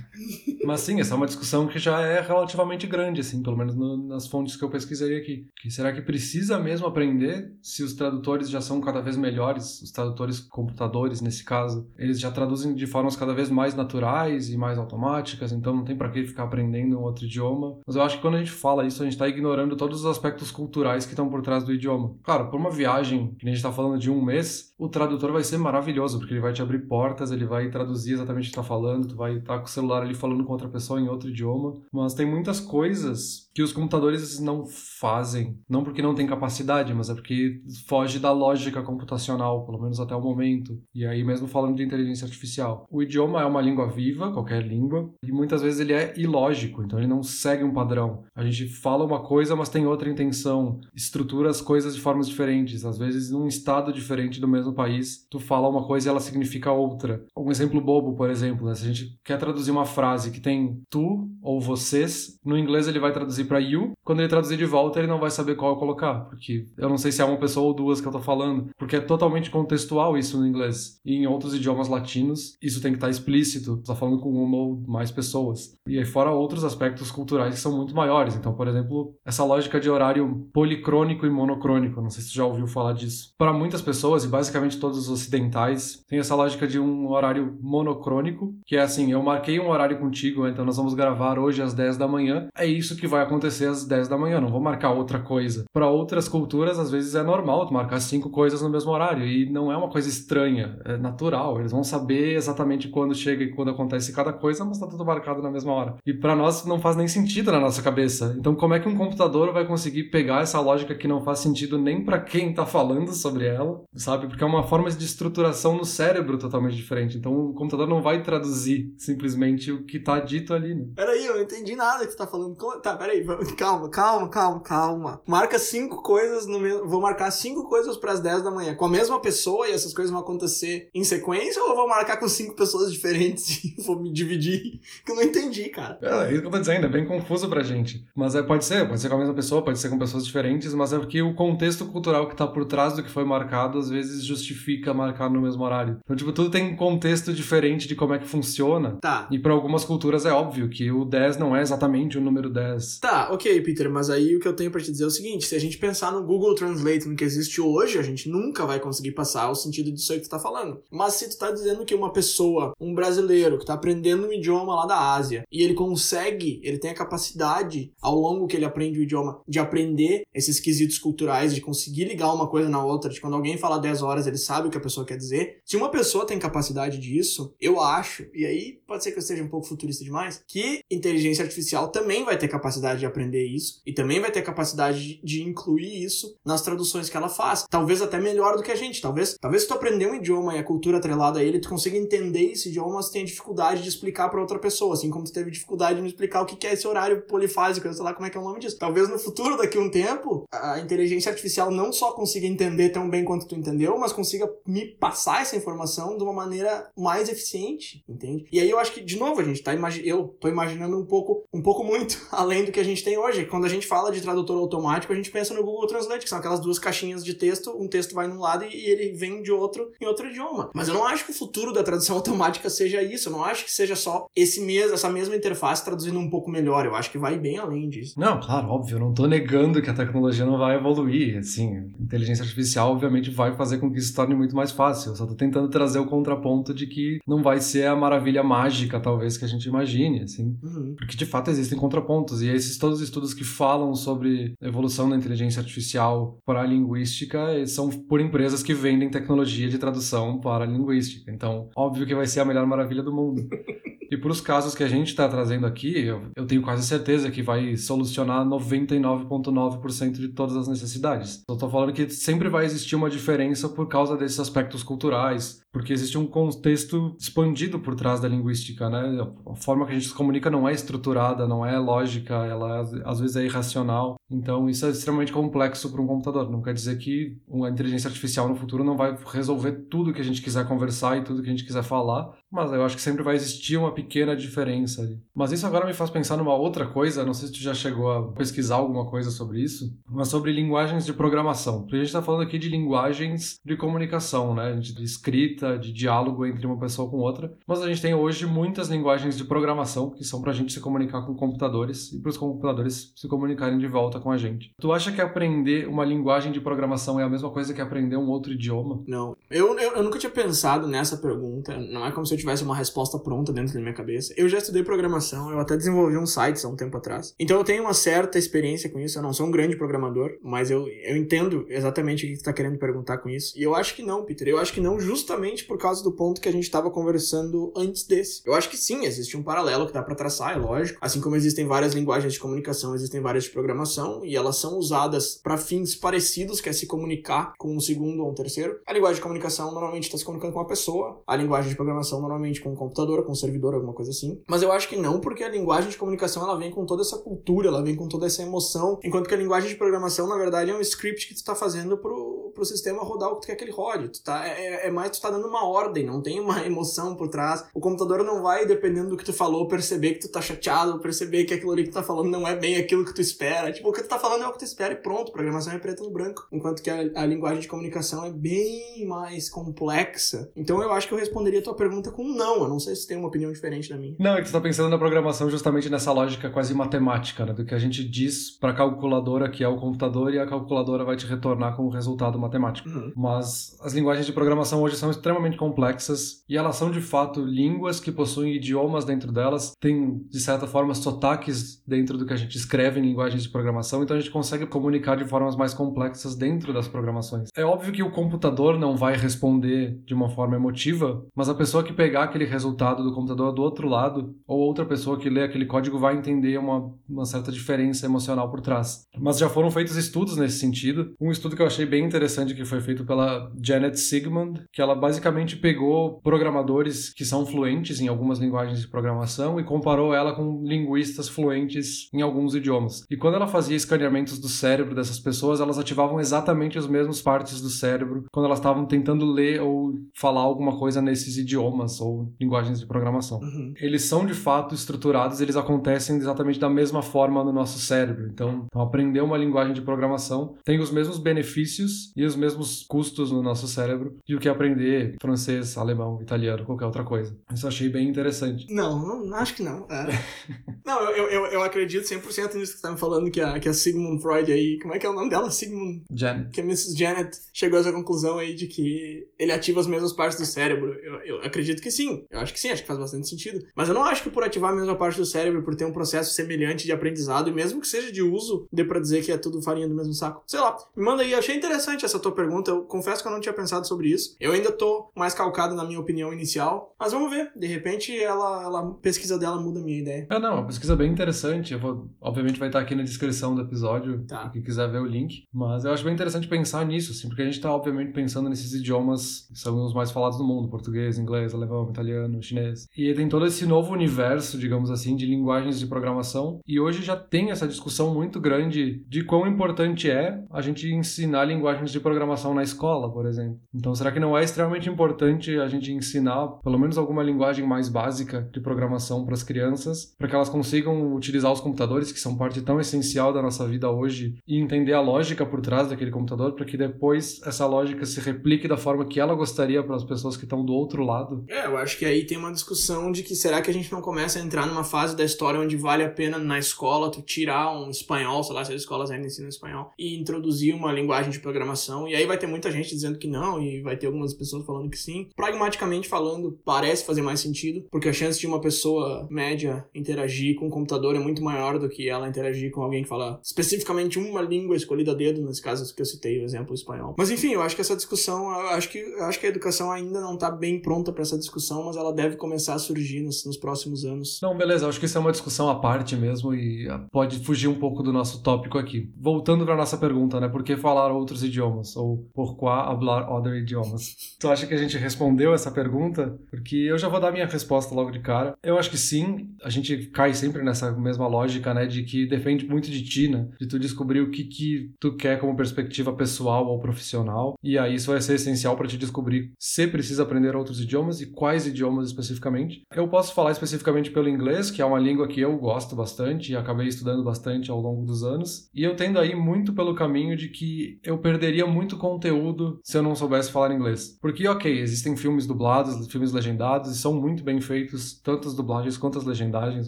[0.65, 3.97] Mas sim, essa é uma discussão que já é relativamente grande, assim, pelo menos no,
[4.07, 5.47] nas fontes que eu pesquisei aqui.
[5.61, 9.91] Que será que precisa mesmo aprender se os tradutores já são cada vez melhores, os
[9.91, 14.77] tradutores computadores, nesse caso, eles já traduzem de formas cada vez mais naturais e mais
[14.77, 17.77] automáticas, então não tem para que ficar aprendendo outro idioma.
[17.85, 20.05] Mas eu acho que quando a gente fala isso, a gente está ignorando todos os
[20.05, 22.15] aspectos culturais que estão por trás do idioma.
[22.23, 25.43] Claro, por uma viagem que a gente está falando de um mês, o tradutor vai
[25.43, 28.63] ser maravilhoso, porque ele vai te abrir portas, ele vai traduzir exatamente o que está
[28.63, 31.29] falando, tu vai estar tá com o celular ali falando com outra pessoa em outro
[31.29, 31.75] idioma.
[31.91, 37.09] Mas tem muitas coisas que os computadores não fazem, não porque não tem capacidade, mas
[37.09, 40.79] é porque foge da lógica computacional, pelo menos até o momento.
[40.93, 45.11] E aí mesmo falando de inteligência artificial, o idioma é uma língua viva, qualquer língua,
[45.23, 48.23] e muitas vezes ele é ilógico, então ele não segue um padrão.
[48.35, 52.85] A gente fala uma coisa, mas tem outra intenção, estrutura as coisas de formas diferentes.
[52.85, 56.71] Às vezes num estado diferente do mesmo país, tu fala uma coisa e ela significa
[56.71, 57.23] outra.
[57.37, 58.75] Um exemplo bobo, por exemplo, né?
[58.75, 62.99] se a gente quer traduzir uma frase que tem tu ou vocês, no inglês ele
[62.99, 65.77] vai traduzir traduzir para you, quando ele traduzir de volta, ele não vai saber qual
[65.77, 68.69] colocar, porque eu não sei se é uma pessoa ou duas que eu tô falando,
[68.77, 70.99] porque é totalmente contextual isso no inglês.
[71.05, 74.57] E em outros idiomas latinos, isso tem que estar tá explícito, tá falando com uma
[74.57, 75.75] ou mais pessoas.
[75.87, 78.35] E aí fora outros aspectos culturais que são muito maiores.
[78.35, 82.45] Então, por exemplo, essa lógica de horário policrônico e monocrônico, não sei se você já
[82.45, 83.33] ouviu falar disso.
[83.37, 88.53] Para muitas pessoas, e basicamente todos os ocidentais, tem essa lógica de um horário monocrônico,
[88.65, 91.97] que é assim, eu marquei um horário contigo, então nós vamos gravar hoje às 10
[91.97, 95.19] da manhã, é isso que vai acontecer às 10 da manhã, não vou marcar outra
[95.19, 95.63] coisa.
[95.73, 99.49] Para outras culturas, às vezes é normal tu marcar cinco coisas no mesmo horário e
[99.49, 101.59] não é uma coisa estranha, é natural.
[101.59, 105.41] Eles vão saber exatamente quando chega e quando acontece cada coisa, mas tá tudo marcado
[105.41, 105.95] na mesma hora.
[106.05, 108.35] E para nós não faz nem sentido na nossa cabeça.
[108.37, 111.77] Então, como é que um computador vai conseguir pegar essa lógica que não faz sentido
[111.77, 114.27] nem para quem tá falando sobre ela, sabe?
[114.27, 117.17] Porque é uma forma de estruturação no cérebro totalmente diferente.
[117.17, 120.85] Então, o computador não vai traduzir simplesmente o que tá dito ali, né?
[120.95, 122.55] Peraí, eu não entendi nada que tu tá falando.
[122.81, 123.20] Tá, peraí,
[123.57, 125.21] calma, calma, calma, calma.
[125.27, 126.87] Marca cinco coisas no mesmo.
[126.87, 129.93] Vou marcar cinco coisas para as 10 da manhã com a mesma pessoa e essas
[129.93, 133.99] coisas vão acontecer em sequência ou eu vou marcar com cinco pessoas diferentes e vou
[133.99, 134.79] me dividir?
[135.05, 135.97] Que eu não entendi, cara.
[136.01, 138.05] É, é isso que eu tô dizendo, é bem confuso pra gente.
[138.15, 140.73] Mas é, pode ser, pode ser com a mesma pessoa, pode ser com pessoas diferentes,
[140.73, 143.89] mas é porque o contexto cultural que tá por trás do que foi marcado às
[143.89, 145.99] vezes justifica marcar no mesmo horário.
[146.03, 148.97] Então, tipo, tudo tem um contexto diferente de como é que funciona.
[149.01, 149.27] Tá.
[149.31, 152.99] E para algumas culturas é óbvio que o 10 não é exatamente o número 10.
[152.99, 155.45] Tá, ok, Peter, mas aí o que eu tenho para te dizer é o seguinte:
[155.45, 158.79] se a gente pensar no Google Translate no que existe hoje, a gente nunca vai
[158.79, 160.81] conseguir passar o sentido disso aí que tu tá falando.
[160.89, 164.75] Mas se tu tá dizendo que uma pessoa, um brasileiro, que tá aprendendo um idioma
[164.75, 168.99] lá da Ásia, e ele consegue, ele tem a capacidade, ao longo que ele aprende
[168.99, 173.19] o idioma, de aprender esses quesitos culturais, de conseguir ligar uma coisa na outra, de
[173.19, 175.59] quando alguém fala 10 horas, ele sabe o que a pessoa quer dizer.
[175.65, 179.43] Se uma pessoa tem capacidade disso, eu acho, e aí pode ser que eu esteja
[179.43, 183.93] um pouco futurista demais, que inteligência artificial também vai ter capacidade de aprender isso e
[183.93, 187.65] também vai ter capacidade de incluir isso nas traduções que ela faz.
[187.69, 189.01] Talvez até melhor do que a gente.
[189.01, 191.97] Talvez, talvez se tu aprender um idioma e a cultura atrelada a ele, tu consiga
[191.97, 195.51] entender esse idioma, mas tenha dificuldade de explicar para outra pessoa, assim como tu teve
[195.51, 198.29] dificuldade de me explicar o que é esse horário polifásico, eu sei lá como é
[198.29, 198.77] que é o nome disso.
[198.77, 203.09] Talvez no futuro, daqui a um tempo, a inteligência artificial não só consiga entender tão
[203.09, 208.03] bem quanto tu entendeu, mas consiga me passar essa informação de uma maneira mais eficiente,
[208.07, 208.45] entende?
[208.51, 211.05] E aí eu acho que, de novo, a gente tá imaginando, eu tô imaginando um
[211.05, 213.45] pouco, um pouco muito além do que a gente tem hoje.
[213.45, 216.39] Quando a gente fala de tradutor automático, a gente pensa no Google Translate, que são
[216.39, 219.91] aquelas duas caixinhas de texto, um texto vai num lado e ele vem de outro
[220.01, 220.69] em outro idioma.
[220.73, 223.29] Mas eu não acho que o futuro da tradução automática seja isso.
[223.29, 226.85] Eu não acho que seja só esse mesmo, essa mesma interface traduzindo um pouco melhor.
[226.85, 228.19] Eu acho que vai bem além disso.
[228.19, 228.95] Não, claro, óbvio.
[228.95, 231.37] Eu não tô negando que a tecnologia não vai evoluir.
[231.37, 235.11] Assim, inteligência artificial, obviamente, vai fazer com que isso se torne muito mais fácil.
[235.11, 238.99] Eu só tô tentando trazer o contraponto de que não vai ser a maravilha mágica,
[238.99, 240.57] talvez, que a gente imagine, assim.
[240.63, 240.95] Uhum.
[240.97, 242.41] Porque, de fato, existem contrapontos.
[242.41, 247.65] E esses todos os estudos que falam sobre evolução da inteligência artificial para a linguística
[247.67, 251.31] são por empresas que vendem tecnologia de tradução para a linguística.
[251.31, 253.47] Então, óbvio que vai ser a melhor maravilha do mundo.
[254.11, 257.31] E para os casos que a gente está trazendo aqui, eu, eu, tenho quase certeza
[257.31, 261.41] que vai solucionar 99,9% de todas as necessidades.
[261.47, 265.93] Eu estou falando que sempre vai existir uma diferença por causa desses aspectos culturais, porque
[265.93, 269.25] existe um contexto expandido por trás da linguística, né?
[269.47, 273.21] A forma que a gente se comunica não é estruturada, não é lógica, ela às
[273.21, 274.17] vezes é irracional.
[274.29, 276.51] Então isso é extremamente complexo para um computador.
[276.51, 280.25] Não quer dizer que uma inteligência artificial no futuro não vai resolver tudo que a
[280.25, 283.23] gente quiser conversar e tudo que a gente quiser falar, mas eu acho que sempre
[283.23, 285.19] vai existir uma pequena diferença ali.
[285.33, 288.11] Mas isso agora me faz pensar numa outra coisa, não sei se tu já chegou
[288.11, 291.81] a pesquisar alguma coisa sobre isso, mas sobre linguagens de programação.
[291.81, 294.73] Porque a gente está falando aqui de linguagens de comunicação, né?
[294.73, 297.53] De escrita, de diálogo entre uma pessoa com outra.
[297.65, 300.79] Mas a gente tem hoje muitas linguagens de programação que são para a gente se
[300.79, 304.73] comunicar com computadores e para os computadores se comunicarem de volta com a gente.
[304.79, 308.29] Tu acha que aprender uma linguagem de programação é a mesma coisa que aprender um
[308.29, 309.01] outro idioma?
[309.07, 309.35] Não.
[309.49, 311.77] Eu, eu, eu nunca tinha pensado nessa pergunta.
[311.77, 314.33] Não é como se eu tivesse uma resposta pronta dentro da minha cabeça.
[314.37, 317.33] Eu já estudei programação, eu até desenvolvi um site há um tempo atrás.
[317.39, 319.17] Então eu tenho uma certa experiência com isso.
[319.17, 322.53] Eu não sou um grande programador, mas eu, eu entendo exatamente o que tu tá
[322.53, 323.57] querendo perguntar com isso.
[323.57, 324.47] E eu acho que não, Peter.
[324.47, 328.03] Eu acho que não, justamente por causa do ponto que a gente estava conversando antes
[328.03, 328.41] desse.
[328.45, 330.99] Eu acho que sim, existe um paralelo que dá para traçar, é lógico.
[331.01, 335.35] Assim como existem várias linguagens de comunicação, existem várias de programação, e elas são usadas
[335.35, 338.79] para fins parecidos, que é se comunicar com um segundo ou um terceiro.
[338.85, 342.19] A linguagem de comunicação normalmente está se comunicando com uma pessoa, a linguagem de programação
[342.19, 342.30] normalmente
[342.61, 344.41] com um computador, com um servidor, alguma coisa assim.
[344.47, 347.17] Mas eu acho que não, porque a linguagem de comunicação ela vem com toda essa
[347.17, 350.71] cultura, ela vem com toda essa emoção, enquanto que a linguagem de programação, na verdade,
[350.71, 353.55] é um script que tu está fazendo pro, pro sistema rodar o que tu quer
[353.55, 354.09] que ele rode.
[354.09, 357.29] Tu tá, é, é mais tu tá dando uma ordem, não tem uma emoção por
[357.29, 357.65] trás.
[357.73, 361.45] O computador não vai, dependendo do que tu falou, perceber que tu tá chateado, perceber
[361.45, 363.71] que aquilo ali que tu tá falando não é bem aquilo que tu espera.
[363.71, 365.31] Tipo, o que tu tá falando é o que tu espera e pronto.
[365.31, 366.47] Programação é preto no branco.
[366.51, 370.51] Enquanto que a, a linguagem de comunicação é bem mais complexa.
[370.55, 372.63] Então eu acho que eu responderia a tua pergunta com não.
[372.63, 374.15] Eu não sei se tem uma opinião diferente da minha.
[374.19, 377.53] Não, é que tu tá pensando na programação justamente nessa lógica quase matemática, né?
[377.53, 381.15] Do que a gente diz pra calculadora que é o computador e a calculadora vai
[381.15, 382.89] te retornar com o resultado matemático.
[382.89, 383.11] Uhum.
[383.15, 387.99] Mas as linguagens de programação hoje são extremamente complexas e elas são de fato línguas
[387.99, 392.55] que possuem idiomas dentro delas, tem de certa forma sotaques dentro do que a gente
[392.57, 396.73] escreve em linguagens de programação, então a gente consegue comunicar de formas mais complexas dentro
[396.73, 397.49] das programações.
[397.55, 401.83] É óbvio que o computador não vai responder de uma forma emotiva, mas a pessoa
[401.83, 405.65] que pegar aquele resultado do computador do outro lado, ou outra pessoa que lê aquele
[405.65, 409.05] código vai entender uma, uma certa diferença emocional por trás.
[409.17, 411.13] Mas já foram feitos estudos nesse sentido.
[411.19, 414.95] Um estudo que eu achei bem interessante que foi feito pela Janet Sigmund, que ela
[414.95, 420.63] basicamente pegou programadores que são fluentes em algumas linguagens de programação e comparou ela com
[420.63, 423.05] linguistas fluentes em alguns idiomas.
[423.09, 427.61] E quando ela fazia escaneamentos do cérebro dessas pessoas, elas ativavam exatamente as mesmas partes
[427.61, 432.79] do cérebro quando elas estavam tentando ler ou falar alguma coisa nesses idiomas ou linguagens
[432.79, 433.39] de programação.
[433.39, 433.73] Uhum.
[433.77, 438.27] Eles são de fato estruturados, eles acontecem exatamente da mesma forma no nosso cérebro.
[438.31, 443.31] Então, então aprender uma linguagem de programação tem os mesmos benefícios e os mesmos custos
[443.31, 447.35] no nosso cérebro do que aprender francês, alemão, italiano, qualquer outra coisa.
[447.53, 448.67] Isso eu achei bem interessante.
[448.73, 449.87] Não, não, acho que não.
[449.89, 450.07] É.
[450.85, 453.69] não, eu, eu, eu acredito 100% nisso que você tá me falando, que a, que
[453.69, 455.49] a Sigmund Freud aí, como é que é o nome dela?
[455.49, 456.49] Sigmund Jen.
[456.51, 456.97] que a Mrs.
[456.97, 460.93] Janet chegou a essa conclusão aí de que ele ativa as mesmas partes do cérebro.
[460.93, 462.25] Eu, eu acredito que sim.
[462.29, 463.65] Eu acho que sim, acho que faz bastante sentido.
[463.75, 465.91] Mas eu não acho que por ativar a mesma parte do cérebro, por ter um
[465.91, 469.37] processo semelhante de aprendizado, e mesmo que seja de uso, dê pra dizer que é
[469.37, 470.43] tudo farinha do mesmo saco.
[470.47, 471.33] Sei lá, me manda aí.
[471.33, 472.71] Achei interessante essa tua pergunta.
[472.71, 474.35] Eu confesso que eu não tinha pensado sobre isso.
[474.39, 476.95] Eu ainda tô mais calcado na minha opinião inicial.
[476.99, 477.51] Mas vamos ver.
[477.55, 480.27] De repente, ela, ela a pesquisa dela muda a minha ideia.
[480.29, 481.73] É, não, uma pesquisa bem interessante.
[481.73, 484.49] Eu vou, obviamente vai estar aqui na descrição do episódio, Tá.
[484.49, 485.43] quem quiser ver o link.
[485.53, 488.73] Mas eu acho bem interessante pensar nisso, assim, porque a gente está obviamente pensando nesses
[488.73, 492.87] idiomas que são os mais falados no mundo: português, inglês, alemão, italiano, chinês.
[492.97, 496.59] E tem todo esse novo universo, digamos assim, de linguagens de programação.
[496.67, 501.45] E hoje já tem essa discussão muito grande de quão importante é a gente ensinar
[501.45, 503.59] linguagens de programação na escola, por exemplo.
[503.73, 507.89] Então, será que não é extremamente importante a gente ensinar pelo menos alguma linguagem mais
[507.89, 512.37] básica de programação para as crianças, para que elas consigam utilizar os computadores, que são
[512.37, 516.53] parte tão essencial da nossa vida hoje, e entender a lógica por trás daquele computador,
[516.53, 520.37] para que depois essa lógica se replique da forma que ela gostaria para as pessoas
[520.37, 521.43] que estão do outro lado?
[521.47, 524.01] É, eu acho que aí tem uma discussão de que será que a gente não
[524.01, 527.71] começa a entrar numa fase da história onde vale a pena na escola tu tirar
[527.71, 531.39] um espanhol, sei lá, se as escolas ainda ensinam espanhol, e introduzir uma linguagem de
[531.39, 532.07] programação.
[532.07, 534.89] E aí vai ter muita gente dizendo que não, e vai ter algumas pessoas falando
[534.89, 535.29] que sim.
[535.35, 540.67] Pragmaticamente falando, parece fazer mais sentido, porque a chance de uma pessoa média interagir com
[540.67, 544.41] o computador é muito maior do que ela interagir com alguém que fala especificamente uma
[544.41, 547.15] língua escolhida a dedo, nesse caso que eu citei, o exemplo espanhol.
[547.17, 549.91] Mas enfim, eu acho que essa discussão, eu acho que, eu acho que a educação
[549.91, 551.50] ainda não tá bem pronta para essa discussão,
[551.85, 554.39] mas ela deve começar a surgir nos, nos próximos anos.
[554.41, 557.67] Não, beleza, acho que isso é uma discussão à parte mesmo e ah, pode fugir
[557.67, 559.11] um pouco do nosso tópico aqui.
[559.17, 560.47] Voltando para nossa pergunta, né?
[560.47, 561.95] Por que falar outros idiomas?
[561.95, 564.15] Ou pourquoi hablar other idiomas?
[564.39, 566.35] Tu acha que a gente respondeu essa pergunta?
[566.49, 568.55] Porque eu já vou dar minha resposta logo de cara.
[568.63, 572.65] Eu acho que sim, a gente cai sempre nessa mesma lógica, né, de que depende
[572.65, 576.67] muito de ti, né, de tu descobrir o que que tu quer como perspectiva pessoal
[576.67, 580.81] ou profissional, e aí isso vai ser essencial para te descobrir se precisa aprender outros
[580.81, 582.83] idiomas e quais idiomas especificamente.
[582.95, 586.55] Eu posso falar especificamente pelo inglês, que é uma língua que eu gosto bastante e
[586.55, 590.49] acabei estudando bastante ao longo dos anos, e eu tendo aí muito pelo caminho de
[590.49, 594.19] que eu perderia muito conteúdo se eu não soubesse falar inglês.
[594.21, 598.95] Porque, ok, existem filmes dublados, filmes legendados, e são muito bem feitos, tanto as dublagens
[598.95, 599.87] quanto as legendagens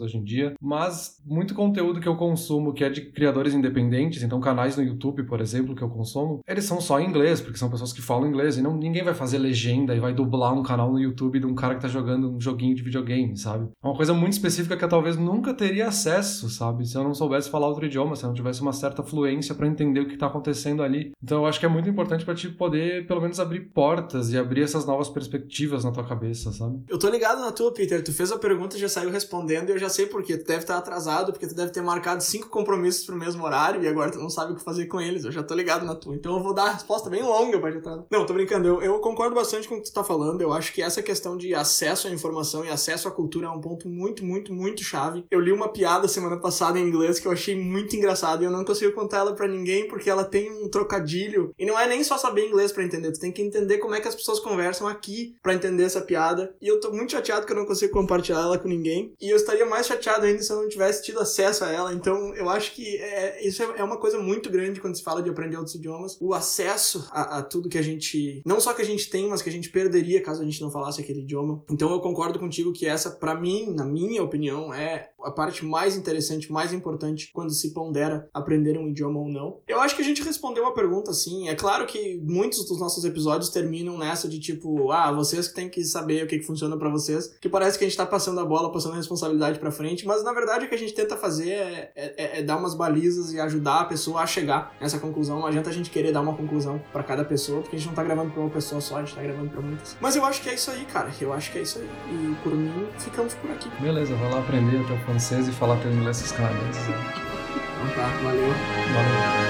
[0.00, 4.40] hoje em dia, mas muito conteúdo que eu consumo que é de criadores independentes, então
[4.40, 7.70] canais no YouTube, por exemplo, que eu consumo, eles são só em inglês, porque são
[7.70, 10.90] pessoas que falam inglês, e não, ninguém vai fazer legenda e vai dublar um canal
[10.90, 13.68] no YouTube de um cara que tá jogando um joguinho de videogame, sabe?
[13.82, 16.86] É uma coisa muito específica que eu talvez nunca teria acesso, sabe?
[16.86, 19.66] Se eu não soubesse falar outro idioma, se eu não tivesse uma certa fluência para
[19.66, 21.12] entender o que tá acontecendo ali.
[21.22, 24.38] Então eu acho que é muito importante para ti poder, pelo menos, abrir portas e
[24.38, 26.82] abrir essas novas perspectivas na tua cabeça, sabe?
[26.88, 28.02] Eu tô ligado na tua, Peter.
[28.02, 30.38] Tu fez a pergunta e já saiu respondendo, e eu já sei por quê.
[30.38, 33.88] Tu deve estar atrasado, porque tu deve ter marcado cinco compromissos pro mesmo horário e
[33.88, 35.24] agora tu não sabe o que fazer com eles.
[35.24, 36.14] Eu já tô ligado na tua.
[36.14, 38.66] Então eu vou dar a resposta bem longa pra te Não, tô brincando.
[38.66, 40.40] Eu, eu concordo bastante com o que tu tá falando.
[40.40, 43.60] Eu acho que essa questão de acesso à informação e acesso à cultura é um
[43.60, 45.24] ponto muito, muito, muito chave.
[45.30, 48.50] Eu li uma piada semana passada em inglês que eu achei muito engraçada e eu
[48.50, 51.54] não consigo contar ela para ninguém porque ela tem um trocadilho.
[51.58, 54.00] E não é nem só saber inglês para entender, tu tem que entender como é
[54.00, 56.54] que as pessoas conversam aqui para entender essa piada.
[56.60, 59.12] E eu tô muito chateado que eu não consigo compartilhar ela com ninguém.
[59.20, 61.92] E eu estaria mais chateado ainda se eu não tivesse tido acesso a ela.
[61.92, 65.22] Então eu acho que é, isso é, é uma coisa muito grande quando se fala
[65.22, 66.16] de aprender outros idiomas.
[66.20, 68.42] O acesso a, a tudo que a gente.
[68.44, 70.70] Não só que a gente tem, mas que a gente perderia caso a gente não
[70.70, 71.62] falasse idioma.
[71.70, 75.96] Então eu concordo contigo que essa, para mim, na minha opinião, é a parte mais
[75.96, 79.58] interessante, mais importante quando se pondera aprender um idioma ou não.
[79.66, 81.48] Eu acho que a gente respondeu a pergunta assim.
[81.48, 85.68] É claro que muitos dos nossos episódios terminam nessa de tipo, ah, vocês que têm
[85.68, 88.40] que saber o que, que funciona para vocês, que parece que a gente tá passando
[88.40, 91.16] a bola, passando a responsabilidade para frente, mas na verdade o que a gente tenta
[91.16, 95.40] fazer é, é, é, dar umas balizas e ajudar a pessoa a chegar nessa conclusão.
[95.40, 97.94] Não adianta a gente querer dar uma conclusão para cada pessoa, porque a gente não
[97.94, 99.96] tá gravando pra uma pessoa só, a gente tá gravando pra muitas.
[100.00, 101.03] Mas eu acho que é isso aí, cara.
[101.20, 101.88] Eu acho que é isso aí.
[102.10, 103.68] E por mim, ficamos por aqui.
[103.80, 106.82] Beleza, vou lá aprender até o francês e falar teu inglês com os canadenses.
[106.82, 108.48] Então tá, valeu.
[108.94, 109.44] Valeu.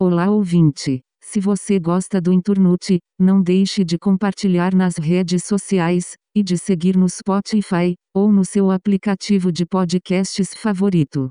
[0.00, 1.00] Olá ouvinte.
[1.22, 6.96] Se você gosta do Inturnute, não deixe de compartilhar nas redes sociais, e de seguir
[6.96, 11.30] no Spotify, ou no seu aplicativo de podcasts favorito.